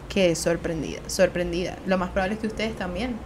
[0.08, 1.76] Qué sorprendida, sorprendida.
[1.86, 3.16] Lo más probable es que ustedes también.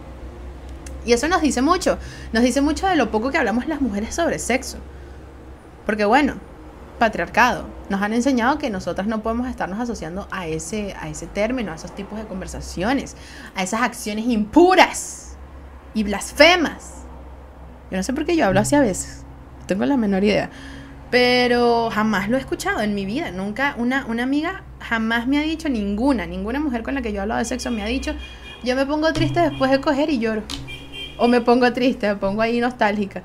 [1.05, 1.97] Y eso nos dice mucho.
[2.33, 4.77] Nos dice mucho de lo poco que hablamos las mujeres sobre sexo.
[5.85, 6.35] Porque bueno,
[7.03, 7.65] patriarcado.
[7.89, 11.75] Nos han enseñado que nosotras no podemos estarnos asociando a ese, a ese término, a
[11.75, 13.17] esos tipos de conversaciones,
[13.55, 15.35] a esas acciones impuras
[15.93, 17.03] y blasfemas.
[17.91, 19.25] Yo no sé por qué yo hablo así a veces,
[19.59, 20.49] no tengo la menor idea,
[21.11, 23.31] pero jamás lo he escuchado en mi vida.
[23.31, 27.17] Nunca una, una amiga jamás me ha dicho, ninguna, ninguna mujer con la que yo
[27.17, 28.15] he hablado de sexo me ha dicho,
[28.63, 30.43] yo me pongo triste después de coger y lloro.
[31.17, 33.23] O me pongo triste, me pongo ahí nostálgica.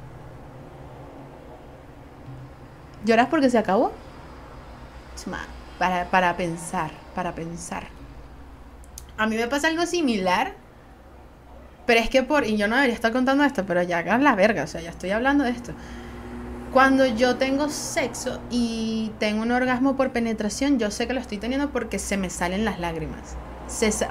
[3.04, 3.92] ¿Lloras porque se acabó?
[5.78, 7.88] Para, para pensar, para pensar.
[9.16, 10.54] A mí me pasa algo similar,
[11.86, 14.34] pero es que por, y yo no debería estar contando esto, pero ya hagan la
[14.34, 15.72] verga, o sea, ya estoy hablando de esto.
[16.72, 21.38] Cuando yo tengo sexo y tengo un orgasmo por penetración, yo sé que lo estoy
[21.38, 23.36] teniendo porque se me salen las lágrimas.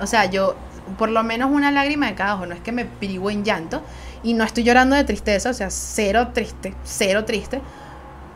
[0.01, 0.55] o sea, yo,
[0.97, 3.83] por lo menos una lágrima de cada ojo, no es que me privo en llanto
[4.23, 7.61] y no estoy llorando de tristeza, o sea, cero triste, cero triste,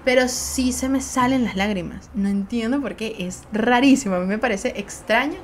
[0.03, 2.09] pero sí se me salen las lágrimas.
[2.13, 5.37] No entiendo por qué, es rarísimo, a mí me parece extraño,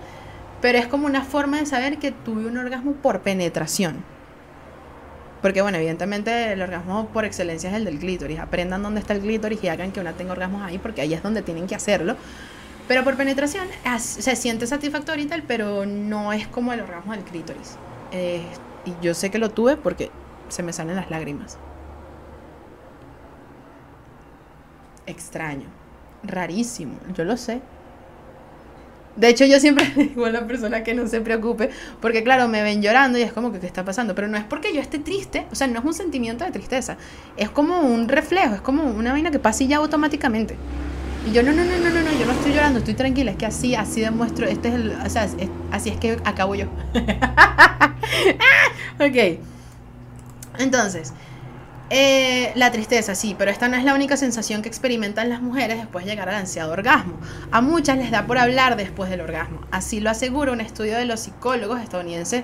[0.61, 4.03] pero es como una forma de saber que tuve un orgasmo por penetración.
[5.41, 8.39] Porque bueno, evidentemente el orgasmo por excelencia es el del clítoris.
[8.39, 11.21] Aprendan dónde está el clítoris y hagan que una tenga orgasmos ahí porque ahí es
[11.21, 12.17] donde tienen que hacerlo.
[12.87, 13.67] Pero por penetración
[13.99, 17.77] se siente satisfactorio y tal, pero no es como el orgasmo del clítoris.
[18.85, 20.09] Y yo sé que lo tuve porque
[20.49, 21.59] se me salen las lágrimas.
[25.07, 25.65] Extraño,
[26.23, 27.61] rarísimo, yo lo sé.
[29.15, 32.61] De hecho, yo siempre digo a la persona que no se preocupe, porque claro, me
[32.61, 34.13] ven llorando y es como que, ¿qué está pasando?
[34.13, 36.97] Pero no es porque yo esté triste, o sea, no es un sentimiento de tristeza,
[37.35, 40.55] es como un reflejo, es como una vaina que pasa y ya automáticamente.
[41.27, 43.37] Y yo, no, no, no, no, no, no, yo no estoy llorando, estoy tranquila, es
[43.37, 45.27] que así, así demuestro, este es el, o sea,
[45.71, 46.67] así es que acabo yo.
[48.99, 49.39] ok.
[50.59, 51.13] Entonces,
[51.89, 55.77] eh, la tristeza, sí, pero esta no es la única sensación que experimentan las mujeres
[55.77, 57.17] después de llegar al ansiado orgasmo.
[57.51, 59.61] A muchas les da por hablar después del orgasmo.
[59.71, 62.43] Así lo asegura un estudio de los psicólogos estadounidenses,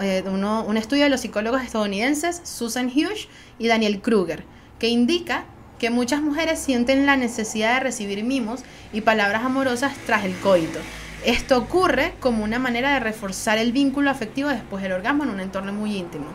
[0.00, 4.44] eh, un estudio de los psicólogos estadounidenses Susan Hughes y Daniel Kruger,
[4.78, 5.44] que indica
[5.78, 8.60] que muchas mujeres sienten la necesidad de recibir mimos
[8.92, 10.78] y palabras amorosas tras el coito.
[11.26, 15.40] Esto ocurre como una manera de reforzar el vínculo afectivo después del orgasmo en un
[15.40, 16.26] entorno muy íntimo.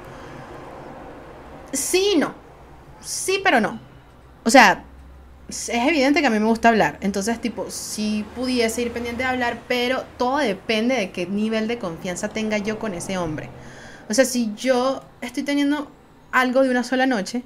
[1.74, 2.34] Sí no.
[3.02, 3.80] Sí, pero no.
[4.44, 4.84] O sea,
[5.50, 6.98] es evidente que a mí me gusta hablar.
[7.02, 11.78] Entonces, tipo, sí pudiese ir pendiente de hablar, pero todo depende de qué nivel de
[11.78, 13.50] confianza tenga yo con ese hombre.
[14.10, 15.92] O sea, si yo estoy teniendo
[16.32, 17.44] algo de una sola noche,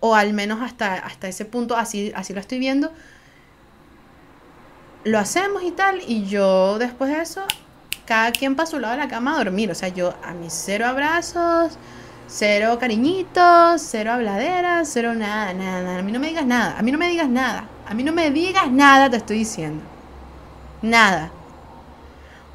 [0.00, 2.92] o al menos hasta, hasta ese punto, así, así lo estoy viendo,
[5.04, 7.42] lo hacemos y tal, y yo después de eso,
[8.06, 9.70] cada quien para su lado de la cama a dormir.
[9.70, 11.78] O sea, yo a mis cero abrazos
[12.34, 15.98] Cero cariñitos, cero habladeras, cero nada, nada.
[15.98, 17.68] A mí no me digas nada, a mí no me digas nada.
[17.86, 19.84] A mí no me digas nada, te estoy diciendo.
[20.80, 21.30] Nada.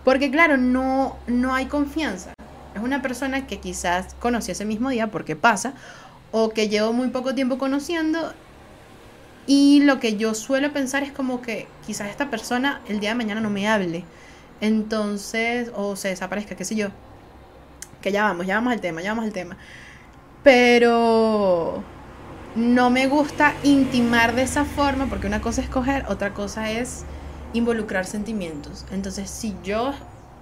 [0.03, 2.33] Porque claro, no, no hay confianza.
[2.73, 5.73] Es una persona que quizás conocí ese mismo día, porque pasa,
[6.31, 8.33] o que llevo muy poco tiempo conociendo.
[9.45, 13.15] Y lo que yo suelo pensar es como que quizás esta persona el día de
[13.15, 14.05] mañana no me hable.
[14.59, 16.89] Entonces, o se desaparezca, qué sé yo
[18.07, 19.57] que ya vamos, ya vamos al tema, ya vamos al tema.
[20.43, 21.83] Pero
[22.55, 27.03] no me gusta intimar de esa forma porque una cosa es coger, otra cosa es
[27.51, 28.85] involucrar sentimientos.
[28.91, 29.93] Entonces, si yo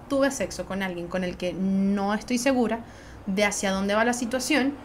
[0.10, 2.82] tuve sexo con alguien con el que no estoy segura
[3.26, 4.76] de hacia dónde va la situación,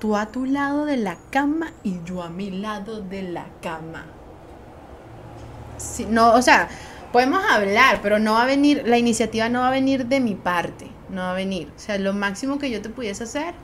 [0.00, 4.06] tú a tu lado de la cama y yo a mi lado de la cama.
[5.78, 6.68] Si, no, o sea,
[7.12, 10.34] podemos hablar, pero no va a venir, la iniciativa no va a venir de mi
[10.34, 11.70] parte no va a venir.
[11.76, 13.54] O sea, lo máximo que yo te pudiese hacer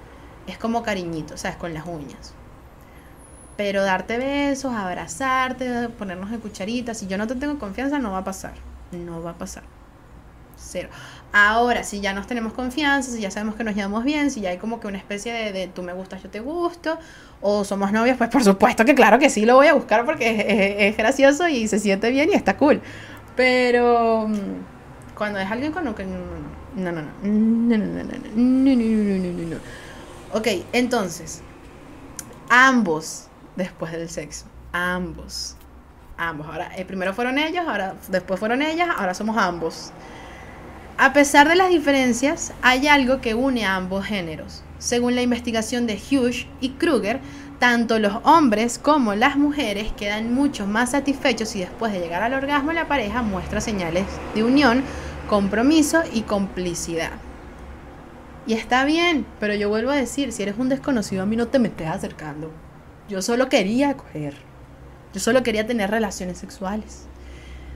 [0.47, 2.35] es como cariñito, o sea, es con las uñas.
[3.57, 8.19] Pero darte besos, abrazarte, ponernos de cucharitas, si yo no te tengo confianza, no va
[8.19, 8.55] a pasar.
[8.93, 9.65] No va a pasar.
[10.57, 10.89] Cero.
[11.33, 14.51] Ahora, si ya nos tenemos confianza, si ya sabemos que nos llevamos bien, si ya
[14.51, 16.99] hay como que una especie de, de tú me gustas, yo te gusto,
[17.41, 20.87] o somos novios, pues por supuesto que claro que sí lo voy a buscar porque
[20.89, 22.81] es, gracioso y se siente bien y está cool.
[23.37, 24.29] Pero
[25.15, 26.07] cuando es alguien con lo que
[26.79, 27.11] no, no, no.
[27.23, 29.57] No, no, no, no, no, no, no, no,
[30.33, 31.43] Ok, entonces,
[32.49, 35.57] ambos después del sexo, ambos,
[36.17, 36.47] ambos.
[36.47, 39.93] Ahora, eh, primero fueron ellos, ahora después fueron ellas, ahora somos ambos.
[40.99, 44.63] A pesar de las diferencias, hay algo que une a ambos géneros.
[44.79, 47.21] Según la investigación de Hughes y Kruger,
[47.59, 52.35] tanto los hombres como las mujeres quedan mucho más satisfechos si después de llegar al
[52.35, 54.83] orgasmo la pareja muestra señales de unión
[55.29, 57.13] compromiso y complicidad.
[58.47, 61.49] Y está bien, pero yo vuelvo a decir, si eres un desconocido a mí no
[61.49, 62.51] te me acercando.
[63.09, 64.35] Yo solo quería coger.
[65.13, 67.05] Yo solo quería tener relaciones sexuales.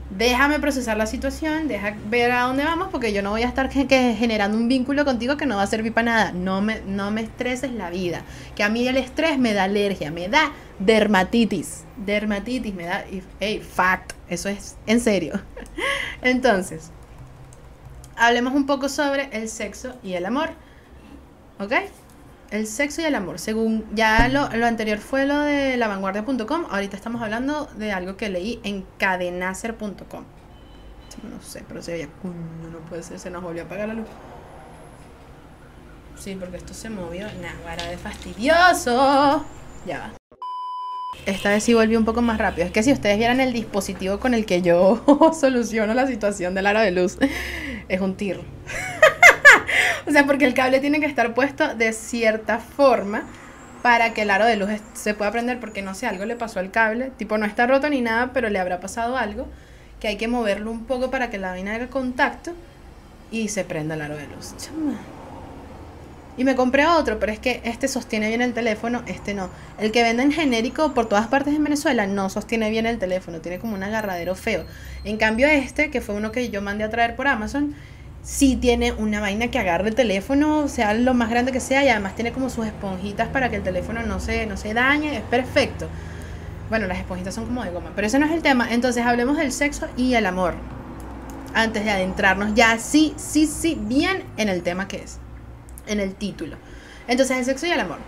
[0.09, 3.71] Déjame procesar la situación, deja ver a dónde vamos, porque yo no voy a estar
[3.71, 6.31] generando un vínculo contigo que no va a servir para nada.
[6.33, 8.21] No me, no me estreses la vida.
[8.55, 11.83] Que a mí el estrés me da alergia, me da dermatitis.
[11.97, 13.05] Dermatitis me da.
[13.39, 14.13] Hey, fact.
[14.27, 15.39] Eso es en serio.
[16.21, 16.91] Entonces,
[18.17, 20.49] hablemos un poco sobre el sexo y el amor.
[21.59, 21.73] ¿Ok?
[22.51, 23.39] El sexo y el amor.
[23.39, 28.59] Según ya lo, anterior fue lo de lavanguardia.com, ahorita estamos hablando de algo que leí
[28.63, 30.23] en cadenacer.com.
[31.23, 32.09] No sé, pero se veía.
[32.71, 34.07] No puede ser, se nos volvió a apagar la luz.
[36.15, 37.25] Sí, porque esto se movió.
[37.25, 39.45] Nah, de fastidioso.
[39.85, 40.13] Ya va.
[41.25, 42.67] Esta vez sí volvió un poco más rápido.
[42.67, 45.03] Es que si ustedes vieran el dispositivo con el que yo
[45.39, 47.17] soluciono la situación del aro de luz,
[47.89, 48.39] es un tir.
[50.07, 53.23] o sea, porque el cable tiene que estar puesto de cierta forma
[53.81, 56.59] para que el aro de luz se pueda prender porque no sé, algo le pasó
[56.59, 57.11] al cable.
[57.17, 59.47] Tipo, no está roto ni nada, pero le habrá pasado algo
[59.99, 62.53] que hay que moverlo un poco para que la vaina haga contacto
[63.31, 64.55] y se prenda el aro de luz.
[64.57, 64.97] Chama.
[66.35, 69.49] Y me compré otro, pero es que este sostiene bien el teléfono, este no.
[69.77, 73.59] El que venden genérico por todas partes en Venezuela no sostiene bien el teléfono, tiene
[73.59, 74.65] como un agarradero feo.
[75.03, 77.75] En cambio este, que fue uno que yo mandé a traer por Amazon,
[78.23, 81.89] sí tiene una vaina que agarre el teléfono, sea lo más grande que sea, y
[81.89, 85.23] además tiene como sus esponjitas para que el teléfono no se, no se dañe, es
[85.23, 85.87] perfecto.
[86.69, 88.73] Bueno, las esponjitas son como de goma, pero ese no es el tema.
[88.73, 90.55] Entonces hablemos del sexo y el amor.
[91.53, 95.19] Antes de adentrarnos ya sí, sí, sí, bien en el tema que es
[95.87, 96.57] en el título.
[97.07, 97.99] Entonces, el sexo y el amor.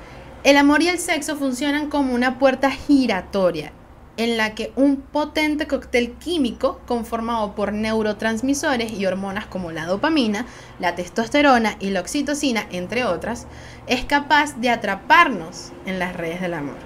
[0.43, 3.71] El amor y el sexo funcionan como una puerta giratoria
[4.17, 10.45] en la que un potente cóctel químico conformado por neurotransmisores y hormonas como la dopamina,
[10.79, 13.47] la testosterona y la oxitocina, entre otras,
[13.87, 16.77] es capaz de atraparnos en las redes del amor.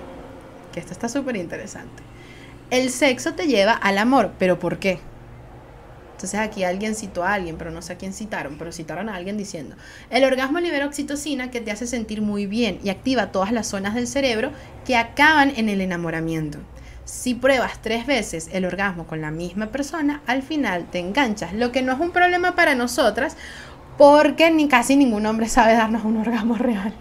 [0.73, 2.03] Que esto está súper interesante.
[2.71, 4.99] El sexo te lleva al amor, pero ¿por qué?
[6.19, 9.15] Entonces aquí alguien citó a alguien, pero no sé a quién citaron, pero citaron a
[9.15, 9.77] alguien diciendo,
[10.09, 13.95] el orgasmo libera oxitocina que te hace sentir muy bien y activa todas las zonas
[13.95, 14.51] del cerebro
[14.85, 16.59] que acaban en el enamoramiento.
[17.05, 21.71] Si pruebas tres veces el orgasmo con la misma persona, al final te enganchas, lo
[21.71, 23.37] que no es un problema para nosotras,
[23.97, 26.93] porque ni casi ningún hombre sabe darnos un orgasmo real.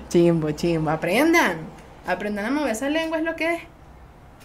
[0.10, 1.60] chimbo, chimbo, aprendan,
[2.06, 3.62] aprendan a mover esa lengua es lo que es.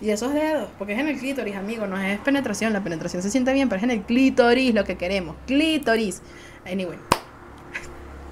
[0.01, 2.73] Y esos dedos, porque es en el clítoris, amigo, no es penetración.
[2.73, 5.36] La penetración se siente bien, pero es en el clítoris lo que queremos.
[5.47, 6.21] Clítoris.
[6.65, 6.97] Anyway.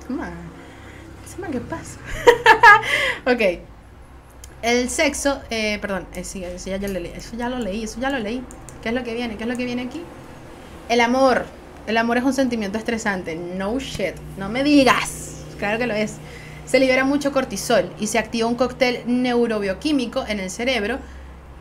[0.09, 1.99] Man, ¿qué pasa?
[3.25, 3.59] ok.
[4.61, 7.99] El sexo, eh, perdón, eh, eso ya, ya lo leí, eso ya lo leí, eso
[7.99, 8.43] ya lo leí.
[8.83, 9.37] ¿Qué es lo que viene?
[9.37, 10.03] ¿Qué es lo que viene aquí?
[10.89, 11.45] El amor.
[11.87, 13.35] El amor es un sentimiento estresante.
[13.35, 14.15] No shit.
[14.37, 15.37] No me digas.
[15.57, 16.15] Claro que lo es.
[16.65, 20.99] Se libera mucho cortisol y se activa un cóctel neurobioquímico en el cerebro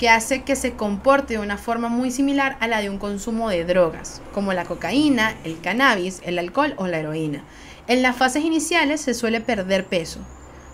[0.00, 3.50] que hace que se comporte de una forma muy similar a la de un consumo
[3.50, 7.44] de drogas, como la cocaína, el cannabis, el alcohol o la heroína.
[7.86, 10.20] En las fases iniciales se suele perder peso.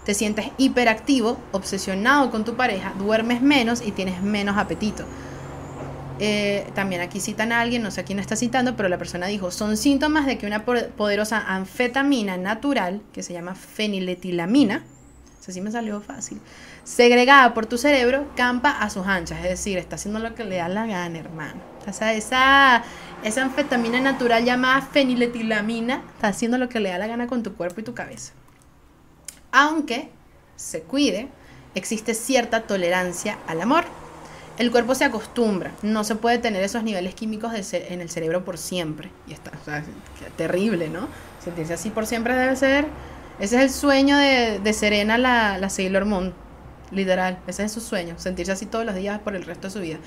[0.05, 5.05] Te sientes hiperactivo, obsesionado con tu pareja, duermes menos y tienes menos apetito.
[6.21, 9.51] Eh, también aquí citan a alguien, no sé quién está citando, pero la persona dijo,
[9.51, 14.85] son síntomas de que una poderosa anfetamina natural, que se llama feniletilamina,
[15.51, 16.41] así me salió fácil,
[16.85, 20.57] segregada por tu cerebro, campa a sus anchas, es decir, está haciendo lo que le
[20.57, 21.61] da la gana, hermano.
[21.87, 22.83] O sea, esa,
[23.23, 27.55] esa anfetamina natural llamada feniletilamina está haciendo lo que le da la gana con tu
[27.55, 28.33] cuerpo y tu cabeza.
[29.53, 30.11] Aunque
[30.57, 31.29] se cuide,
[31.75, 33.85] existe cierta tolerancia al amor.
[34.59, 38.57] El cuerpo se acostumbra, no se puede tener esos niveles químicos en el cerebro por
[38.57, 39.11] siempre.
[39.29, 39.85] Y está, o sea,
[40.37, 41.09] terrible, ¿no?
[41.45, 42.87] Sentirse así por siempre debe ser.
[43.39, 46.33] Ese es el sueño de, Serena, la, la Sailor Moon.
[46.91, 49.81] Literal, ese es su sueño, sentirse así todos los días por el resto de su
[49.81, 49.99] vida.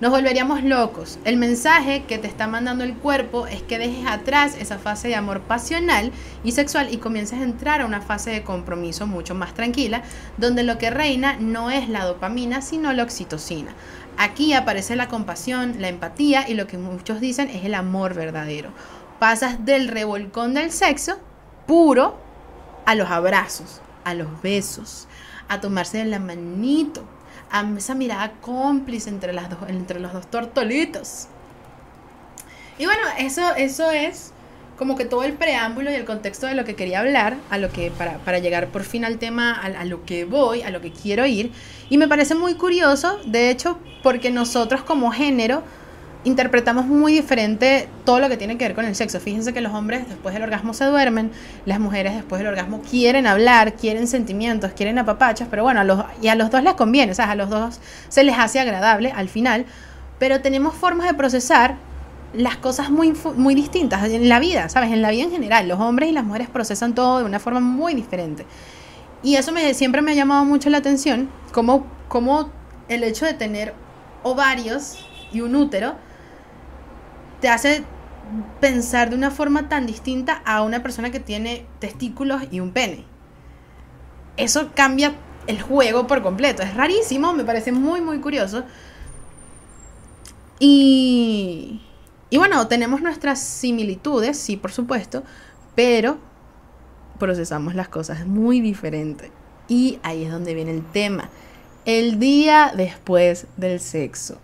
[0.00, 1.18] Nos volveríamos locos.
[1.24, 5.14] El mensaje que te está mandando el cuerpo es que dejes atrás esa fase de
[5.14, 6.10] amor pasional
[6.42, 10.02] y sexual y comiences a entrar a una fase de compromiso mucho más tranquila,
[10.36, 13.72] donde lo que reina no es la dopamina, sino la oxitocina.
[14.18, 18.70] Aquí aparece la compasión, la empatía y lo que muchos dicen es el amor verdadero.
[19.20, 21.18] Pasas del revolcón del sexo
[21.66, 22.23] puro
[22.84, 25.06] a los abrazos, a los besos,
[25.48, 27.04] a tomarse de la manito,
[27.50, 31.28] a esa mirada cómplice entre, las dos, entre los dos tortolitos.
[32.78, 34.32] Y bueno, eso, eso es
[34.76, 37.70] como que todo el preámbulo y el contexto de lo que quería hablar, a lo
[37.70, 40.80] que, para, para llegar por fin al tema, a, a, lo que voy, a lo
[40.80, 41.52] que quiero ir.
[41.88, 45.62] Y me parece muy curioso, de hecho, porque nosotros como género
[46.24, 49.20] interpretamos muy diferente todo lo que tiene que ver con el sexo.
[49.20, 51.30] Fíjense que los hombres después del orgasmo se duermen,
[51.66, 56.04] las mujeres después del orgasmo quieren hablar, quieren sentimientos, quieren apapachos, pero bueno, a los,
[56.22, 59.12] y a los dos les conviene, o sea, a los dos se les hace agradable
[59.12, 59.66] al final,
[60.18, 61.76] pero tenemos formas de procesar
[62.32, 64.90] las cosas muy, muy distintas en la vida, ¿sabes?
[64.90, 67.60] En la vida en general, los hombres y las mujeres procesan todo de una forma
[67.60, 68.44] muy diferente.
[69.22, 72.50] Y eso me, siempre me ha llamado mucho la atención, como, como
[72.88, 73.74] el hecho de tener
[74.22, 75.94] ovarios y un útero,
[77.44, 77.84] te hace
[78.58, 83.04] pensar de una forma tan distinta a una persona que tiene testículos y un pene.
[84.38, 85.14] Eso cambia
[85.46, 86.62] el juego por completo.
[86.62, 88.64] Es rarísimo, me parece muy, muy curioso.
[90.58, 91.82] Y,
[92.30, 95.22] y bueno, tenemos nuestras similitudes, sí, por supuesto,
[95.74, 96.16] pero
[97.18, 99.30] procesamos las cosas muy diferente.
[99.68, 101.28] Y ahí es donde viene el tema.
[101.84, 104.38] El día después del sexo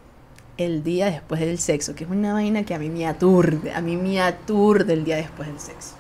[0.65, 3.81] el día después del sexo, que es una vaina que a mí me aturde, a
[3.81, 5.95] mí me aturde el día después del sexo.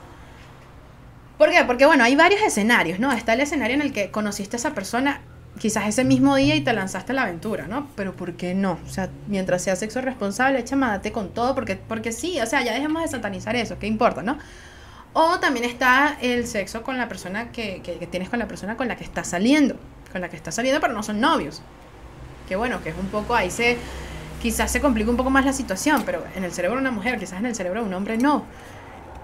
[1.38, 1.64] ¿Por qué?
[1.64, 3.10] Porque bueno, hay varios escenarios, ¿no?
[3.12, 5.22] Está el escenario en el que conociste a esa persona
[5.58, 7.88] quizás ese mismo día y te lanzaste a la aventura, ¿no?
[7.96, 8.78] Pero ¿por qué no?
[8.86, 12.62] O sea, mientras sea sexo responsable, chama, date con todo, porque, porque sí, o sea,
[12.62, 14.38] ya dejemos de satanizar eso, ¿qué importa, no?
[15.12, 18.76] O también está el sexo con la persona que, que, que tienes con la persona
[18.76, 19.76] con la que estás saliendo,
[20.12, 21.62] con la que estás saliendo, pero no son novios.
[22.48, 23.76] Que bueno, que es un poco, ahí se,
[24.40, 27.18] quizás se complica un poco más la situación, pero en el cerebro de una mujer,
[27.18, 28.44] quizás en el cerebro de un hombre no.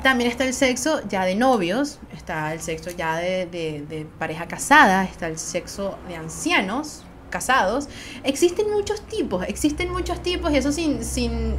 [0.03, 5.27] También está el sexo ya de novios, está el sexo ya de, pareja casada, está
[5.27, 7.89] el sexo de ancianos casados.
[8.23, 11.57] Existen muchos tipos, existen muchos tipos y eso sin, sin,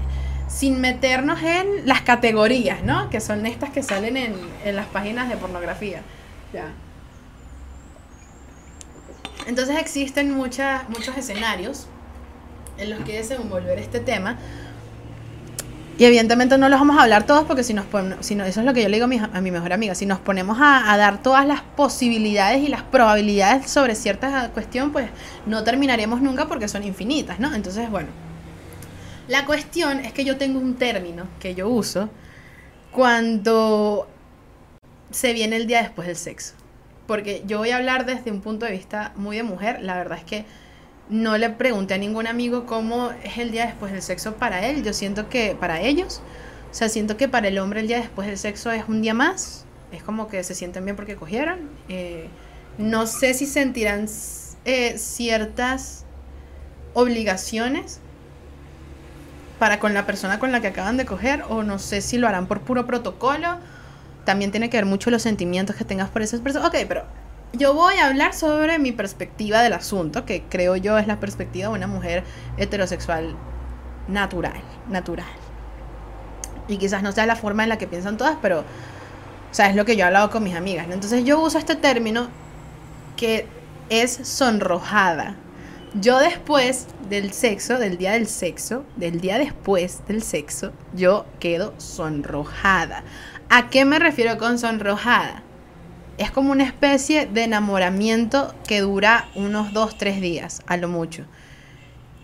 [0.47, 3.09] sin meternos en las categorías, ¿no?
[3.09, 6.01] Que son estas que salen en, en las páginas de pornografía.
[6.53, 6.71] Ya.
[9.47, 11.87] Entonces existen muchas, muchos escenarios
[12.77, 14.37] en los que desenvolver este tema
[15.99, 18.65] y evidentemente no los vamos a hablar todos porque si nos ponemos, no, eso es
[18.65, 20.95] lo que yo le digo a mi, a mi mejor amiga, si nos ponemos a,
[20.95, 25.09] dar todas las posibilidades y las probabilidades sobre cierta cuestión, pues
[25.47, 27.53] no terminaremos nunca porque son infinitas, ¿no?
[27.55, 28.09] Entonces, bueno,
[29.27, 32.11] la cuestión es que yo tengo un término que yo uso
[32.91, 34.07] cuando
[35.09, 36.53] se viene el día después del sexo.
[37.07, 40.19] Porque yo voy a hablar desde un punto de vista muy de mujer, la verdad
[40.19, 40.45] es que
[41.09, 44.83] no le pregunté a ningún amigo cómo es el día después del sexo para él.
[44.83, 46.21] Yo siento que para ellos,
[46.69, 49.13] o sea, siento que para el hombre el día después del sexo es un día
[49.13, 49.65] más.
[49.91, 51.69] Es como que se sienten bien porque cogieron.
[51.87, 52.27] Eh,
[52.77, 54.07] no sé si sentirán
[54.65, 56.05] eh, ciertas
[56.93, 57.99] obligaciones
[59.59, 62.27] para con la persona con la que acaban de coger o no sé si lo
[62.27, 63.59] harán por puro protocolo.
[64.25, 66.67] También tiene que ver mucho los sentimientos que tengas por esas personas.
[66.67, 67.05] Ok, pero
[67.53, 71.69] yo voy a hablar sobre mi perspectiva del asunto, que creo yo es la perspectiva
[71.69, 72.23] de una mujer
[72.57, 73.35] heterosexual
[74.07, 75.25] natural, natural.
[76.67, 79.75] Y quizás no sea la forma en la que piensan todas, pero, o sea, es
[79.75, 80.87] lo que yo he hablado con mis amigas.
[80.89, 82.27] Entonces yo uso este término
[83.15, 83.47] que
[83.89, 85.35] es sonrojada.
[85.93, 91.73] Yo después del sexo, del día del sexo, del día después del sexo, yo quedo
[91.77, 93.03] sonrojada.
[93.49, 95.43] ¿A qué me refiero con sonrojada?
[96.17, 101.25] Es como una especie de enamoramiento que dura unos dos, tres días, a lo mucho.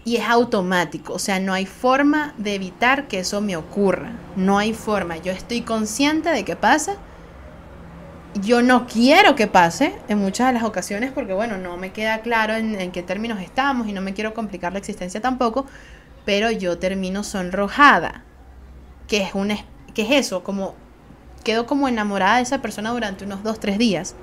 [0.05, 4.11] Y es automático, o sea, no hay forma de evitar que eso me ocurra.
[4.35, 5.17] No hay forma.
[5.17, 6.97] Yo estoy consciente de que pasa.
[8.41, 12.21] Yo no quiero que pase en muchas de las ocasiones porque, bueno, no me queda
[12.21, 15.67] claro en, qué términos estamos y no me quiero complicar la existencia tampoco.
[16.25, 18.23] Pero yo termino sonrojada.
[19.07, 19.49] Que es, un,
[19.93, 20.75] que es eso, como
[21.43, 24.15] quedo como enamorada de esa persona durante unos dos, tres días.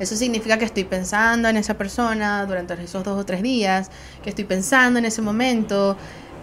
[0.00, 3.90] Eso significa que estoy pensando en esa persona durante esos dos o tres días,
[4.22, 5.96] que estoy pensando en ese momento,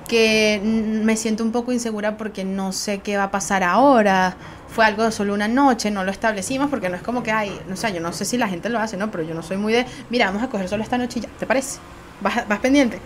[0.07, 4.35] que me siento un poco insegura porque no sé qué va a pasar ahora.
[4.67, 7.59] Fue algo de solo una noche, no lo establecimos porque no es como que hay,
[7.67, 9.11] no sé, yo no sé si la gente lo hace, ¿no?
[9.11, 11.29] Pero yo no soy muy de, mira, vamos a coger solo esta noche y ya,
[11.37, 11.79] ¿te parece?
[12.21, 12.99] ¿Vas, vas pendiente?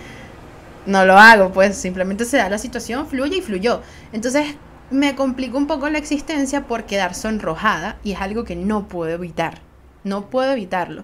[0.86, 3.82] No lo hago, pues simplemente se da la situación, fluye y fluyó.
[4.14, 4.56] Entonces,
[4.92, 9.14] me complica un poco la existencia por quedar sonrojada y es algo que no puedo
[9.14, 9.60] evitar.
[10.04, 11.04] No puedo evitarlo.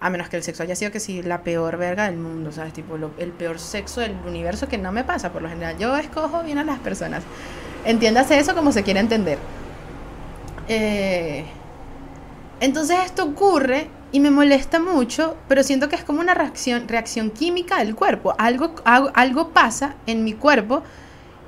[0.00, 2.72] A menos que el sexo haya sido que sí la peor verga del mundo, ¿sabes?
[2.72, 5.76] Tipo, el peor sexo del universo que no me pasa por lo general.
[5.78, 7.22] Yo escojo bien a las personas.
[7.84, 9.38] Entiéndase eso como se quiere entender.
[10.68, 11.44] Eh,
[12.60, 17.30] entonces esto ocurre y me molesta mucho, pero siento que es como una reacción, reacción
[17.30, 18.34] química del cuerpo.
[18.38, 20.82] Algo, algo, algo pasa en mi cuerpo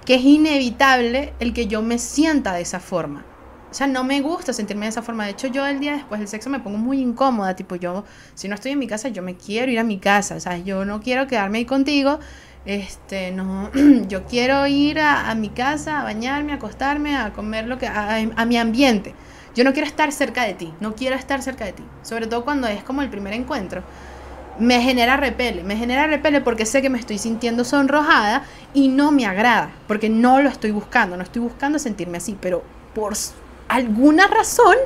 [0.04, 3.24] que es inevitable el que yo me sienta de esa forma.
[3.70, 5.24] O sea, no me gusta sentirme de esa forma.
[5.24, 7.56] De hecho, yo el día después del sexo me pongo muy incómoda.
[7.56, 10.34] Tipo, yo, si no estoy en mi casa, yo me quiero ir a mi casa.
[10.34, 12.18] O sea, yo no quiero quedarme ahí contigo.
[12.66, 13.70] Este, no,
[14.08, 18.16] yo quiero ir a, mi casa, a bañarme, a acostarme, a comer lo que, a,
[18.16, 19.14] a mi ambiente.
[19.54, 20.74] Yo no quiero estar cerca de ti.
[20.80, 21.84] No quiero estar cerca de ti.
[22.02, 23.82] Sobre todo cuando es como el primer encuentro
[24.58, 28.44] me genera repele, me genera repele porque sé que me estoy sintiendo sonrojada
[28.74, 32.62] y no me agrada, porque no lo estoy buscando, no estoy buscando sentirme así, pero
[32.94, 33.14] por
[33.68, 34.76] alguna razón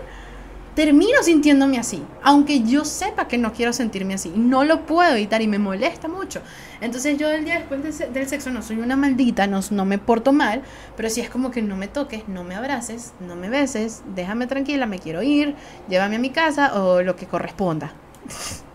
[0.77, 5.41] termino sintiéndome así, aunque yo sepa que no quiero sentirme así, no lo puedo evitar
[5.41, 6.43] y me molesta mucho.
[6.83, 10.35] Entonces yo el día después del sexo no soy una maldita, no, no me porto
[10.35, 10.61] mal,
[10.95, 14.47] pero si es como que no me toques, no me abraces, no me beses, déjame
[14.47, 15.57] tranquila, me quiero ir,
[15.89, 17.95] llévame a mi casa o lo que corresponda.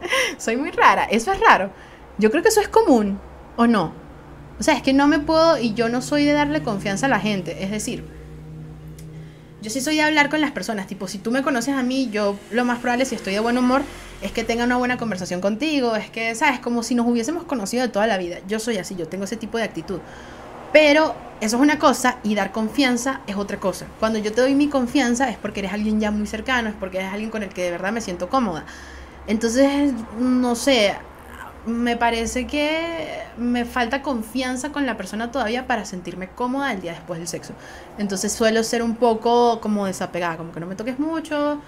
[0.38, 1.70] Soy muy rara, eso es raro.
[2.18, 3.18] Yo creo que eso es común,
[3.56, 3.92] ¿o no?
[4.58, 7.08] O sea, es que no me puedo y yo no soy de darle confianza a
[7.08, 7.62] la gente.
[7.62, 8.04] Es decir,
[9.62, 10.86] yo sí soy de hablar con las personas.
[10.88, 13.56] Tipo, si tú me conoces a mí, yo lo más probable, si estoy de buen
[13.56, 13.82] humor,
[14.20, 15.94] es que tenga una buena conversación contigo.
[15.94, 16.58] Es que, ¿sabes?
[16.58, 18.38] Como si nos hubiésemos conocido de toda la vida.
[18.48, 20.00] Yo soy así, yo tengo ese tipo de actitud.
[20.72, 23.86] Pero Eso es una cosa y dar confianza es otra cosa.
[24.00, 26.98] Cuando yo te doy mi confianza es porque eres alguien ya muy cercano, es porque
[26.98, 28.64] eres alguien con el que de verdad me siento cómoda.
[29.28, 30.94] Entonces, no sé,
[31.66, 36.92] me parece que me falta confianza con la persona todavía para sentirme cómoda el día
[36.92, 37.52] después del sexo.
[37.98, 41.60] Entonces suelo ser un poco como desapegada, como que no me toques mucho,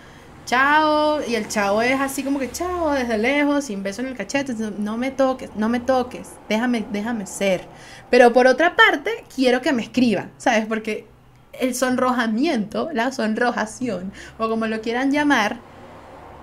[0.47, 4.17] chao, y el chao es así como que chao desde lejos, sin beso en el
[4.17, 7.67] cachete, no me toques, no me toques, déjame, déjame ser.
[8.09, 10.67] Pero por otra parte, quiero que me escriban, ¿sabes?
[10.67, 11.07] Porque
[11.53, 15.59] el sonrojamiento, la sonrojación, o como lo quieran llamar,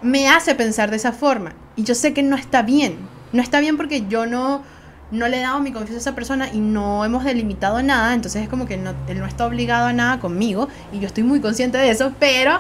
[0.02, 1.54] me hace pensar de esa forma.
[1.76, 2.98] Y yo sé que no está bien,
[3.32, 4.64] no está bien porque yo no,
[5.12, 8.44] no le he dado mi confianza a esa persona y no hemos delimitado nada, entonces
[8.44, 11.40] es como que no, él no está obligado a nada conmigo y yo estoy muy
[11.40, 12.60] consciente de eso, pero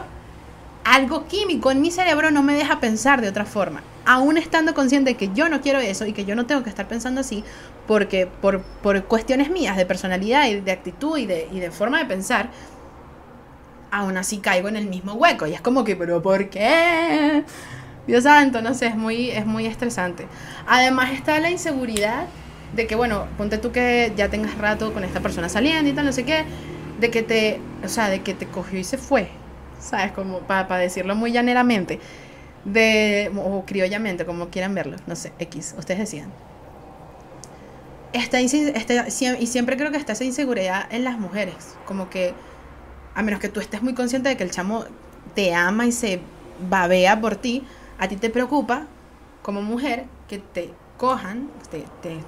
[0.83, 3.81] algo químico en mi cerebro no me deja pensar de otra forma.
[4.05, 6.69] Aún estando consciente de que yo no quiero eso y que yo no tengo que
[6.69, 7.43] estar pensando así,
[7.87, 11.99] porque por, por cuestiones mías de personalidad y de actitud y de, y de forma
[11.99, 12.51] de pensar,
[13.91, 15.47] aún así caigo en el mismo hueco.
[15.47, 17.43] Y es como que, pero ¿por qué?
[18.07, 20.27] Dios santo, no sé, es muy, es muy estresante.
[20.65, 22.25] Además está la inseguridad
[22.75, 26.05] de que, bueno, ponte tú que ya tengas rato con esta persona saliendo y tal,
[26.05, 26.45] no sé qué,
[26.99, 29.29] de que te, o sea, de que te cogió y se fue,
[29.79, 30.11] ¿sabes?
[30.11, 31.99] Como para decirlo muy llaneramente,
[32.65, 36.31] de, o criollamente, como quieran verlo, no sé, X, ustedes decían.
[38.13, 42.33] Está, está, y siempre creo que está esa inseguridad en las mujeres, como que,
[43.17, 44.85] a menos que tú estés muy consciente de que el chamo
[45.33, 46.21] te ama y se
[46.69, 47.63] babea por ti,
[47.97, 48.85] a ti te preocupa
[49.41, 51.83] como mujer que te cojan, de,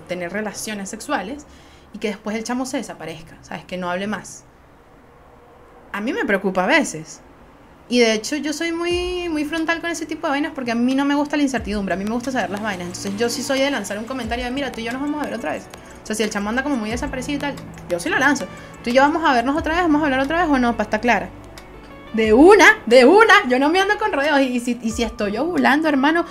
[0.07, 1.45] tener relaciones sexuales
[1.93, 3.65] y que después el chamo se desaparezca, ¿sabes?
[3.65, 4.45] Que no hable más.
[5.91, 7.21] A mí me preocupa a veces.
[7.87, 10.75] Y de hecho yo soy muy, muy frontal con ese tipo de vainas porque a
[10.75, 12.87] mí no me gusta la incertidumbre, a mí me gusta saber las vainas.
[12.87, 15.21] Entonces yo sí soy de lanzar un comentario de, mira, tú y yo nos vamos
[15.21, 15.67] a ver otra vez.
[16.09, 17.53] O sea, si el chamo anda como muy desaparecido y tal,
[17.87, 18.45] yo sí lo lanzo.
[18.83, 20.71] Tú y yo vamos a vernos otra vez, vamos a hablar otra vez o no,
[20.71, 21.29] para estar clara.
[22.13, 23.47] De una, de una.
[23.47, 24.41] Yo no me ando con rodeos.
[24.41, 26.25] Y, si, y si estoy ovulando, hermano,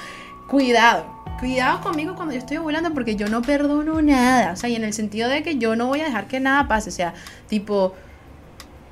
[0.48, 1.06] cuidado.
[1.38, 4.50] Cuidado conmigo cuando yo estoy ovulando porque yo no perdono nada.
[4.50, 6.66] O sea, y en el sentido de que yo no voy a dejar que nada
[6.66, 6.88] pase.
[6.88, 7.14] O sea,
[7.46, 7.94] tipo,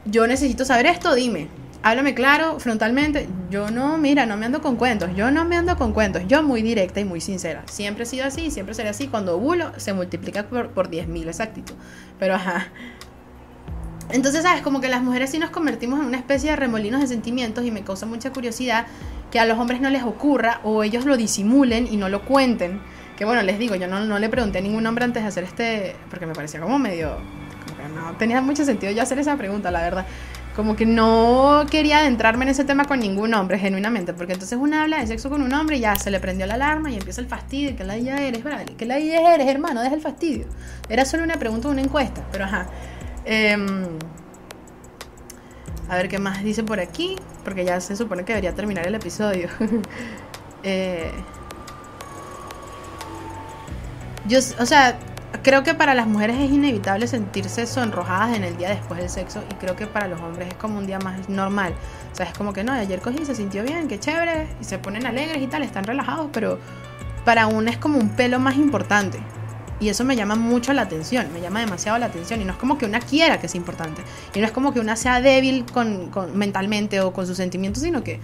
[0.05, 1.49] yo necesito saber esto, dime.
[1.87, 3.29] Háblame claro, frontalmente.
[3.49, 5.11] Yo no, mira, no me ando con cuentos.
[5.15, 6.25] Yo no me ando con cuentos.
[6.27, 7.63] Yo muy directa y muy sincera.
[7.67, 9.07] Siempre he sido así, siempre seré así.
[9.07, 11.77] Cuando ovulo, se multiplica por, por 10.000 exactitud.
[12.19, 12.67] Pero ajá.
[14.11, 14.63] Entonces, ¿sabes?
[14.63, 17.71] Como que las mujeres sí nos convertimos en una especie de remolinos de sentimientos y
[17.71, 18.89] me causa mucha curiosidad
[19.31, 22.81] que a los hombres no les ocurra o ellos lo disimulen y no lo cuenten.
[23.17, 25.45] Que bueno, les digo, yo no, no le pregunté a ningún hombre antes de hacer
[25.45, 27.19] este, porque me parecía como medio,
[27.65, 30.07] como que no tenía mucho sentido yo hacer esa pregunta, la verdad.
[30.57, 34.81] Como que no quería adentrarme en ese tema con ningún hombre, genuinamente, porque entonces uno
[34.81, 37.21] habla de sexo con un hombre y ya se le prendió la alarma y empieza
[37.21, 38.65] el fastidio, que la idea eres, ¿verdad?
[38.65, 40.47] Que la idea eres, hermano, deja el fastidio.
[40.89, 42.69] Era solo una pregunta, una encuesta, pero ajá.
[43.27, 43.87] Em,
[45.89, 48.95] a ver qué más dice por aquí, porque ya se supone que debería terminar el
[48.95, 49.49] episodio.
[50.69, 51.13] Eh,
[54.27, 54.99] yo, o sea,
[55.43, 59.43] creo que para las mujeres es inevitable sentirse sonrojadas en el día después del sexo
[59.51, 61.75] y creo que para los hombres es como un día más normal.
[62.13, 64.79] O sea, es como que no, ayer cogí, se sintió bien, qué chévere, y se
[64.79, 66.59] ponen alegres y tal, están relajados, pero
[67.25, 69.19] para uno es como un pelo más importante.
[69.79, 72.41] Y eso me llama mucho la atención, me llama demasiado la atención.
[72.41, 74.03] Y no es como que una quiera que es importante.
[74.35, 78.03] Y no es como que una sea débil con, mentalmente o con sus sentimientos, sino
[78.03, 78.21] que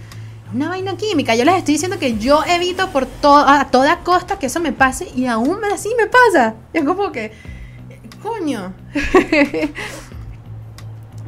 [0.53, 1.35] una vaina química.
[1.35, 5.07] Yo les estoy diciendo que yo evito por a toda costa que eso me pase
[5.15, 6.55] y aún así me pasa.
[6.73, 7.31] es como que,
[8.21, 8.73] coño.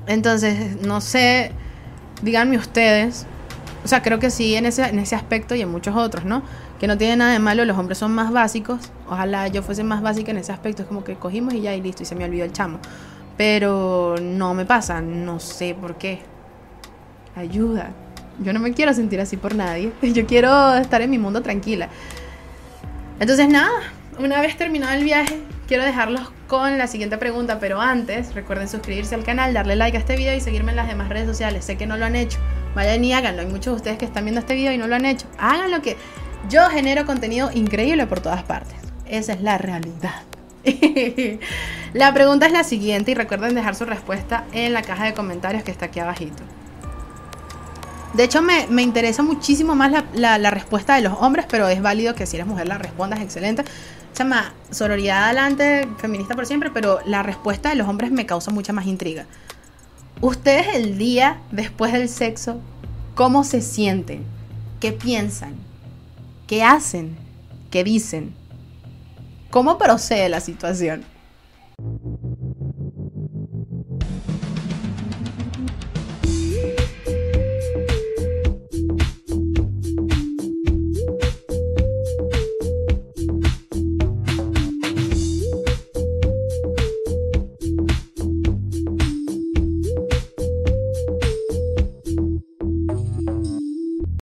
[0.07, 1.51] Entonces, no sé,
[2.21, 3.25] díganme ustedes.
[3.83, 6.43] O sea, creo que sí en ese, en ese aspecto y en muchos otros, ¿no?
[6.79, 10.01] que no tiene nada de malo, los hombres son más básicos, ojalá yo fuese más
[10.01, 12.25] básica en ese aspecto, es como que cogimos y ya y listo, y se me
[12.25, 12.79] olvidó el chamo.
[13.37, 16.21] Pero no me pasa, no sé por qué.
[17.35, 17.91] Ayuda.
[18.39, 19.91] Yo no me quiero sentir así por nadie.
[20.01, 21.89] Yo quiero estar en mi mundo tranquila.
[23.19, 23.71] Entonces nada,
[24.19, 29.15] una vez terminado el viaje, quiero dejarlos con la siguiente pregunta, pero antes recuerden suscribirse
[29.15, 31.65] al canal, darle like a este video y seguirme en las demás redes sociales.
[31.65, 32.39] Sé que no lo han hecho,
[32.75, 33.41] vayan y háganlo.
[33.41, 35.27] Hay muchos de ustedes que están viendo este video y no lo han hecho.
[35.37, 35.95] Háganlo que
[36.49, 38.75] yo genero contenido increíble por todas partes.
[39.07, 40.23] Esa es la realidad.
[41.93, 45.63] la pregunta es la siguiente y recuerden dejar su respuesta en la caja de comentarios
[45.63, 46.43] que está aquí abajito.
[48.15, 52.25] De hecho, me, interesa muchísimo más la, respuesta de los hombres, pero es válido que
[52.25, 53.65] si eres mujer la respondas, excelente.
[54.17, 58.71] Llama sororidad adelante, feminista por siempre, pero la respuesta de los hombres me causa mucha
[58.71, 59.25] más intriga.
[60.21, 62.61] Ustedes el día después del sexo,
[63.15, 64.23] ¿cómo se sienten?
[64.79, 65.55] ¿Qué piensan?
[66.47, 67.17] ¿Qué hacen?
[67.69, 68.33] ¿Qué dicen?
[69.49, 71.03] ¿Cómo procede la situación?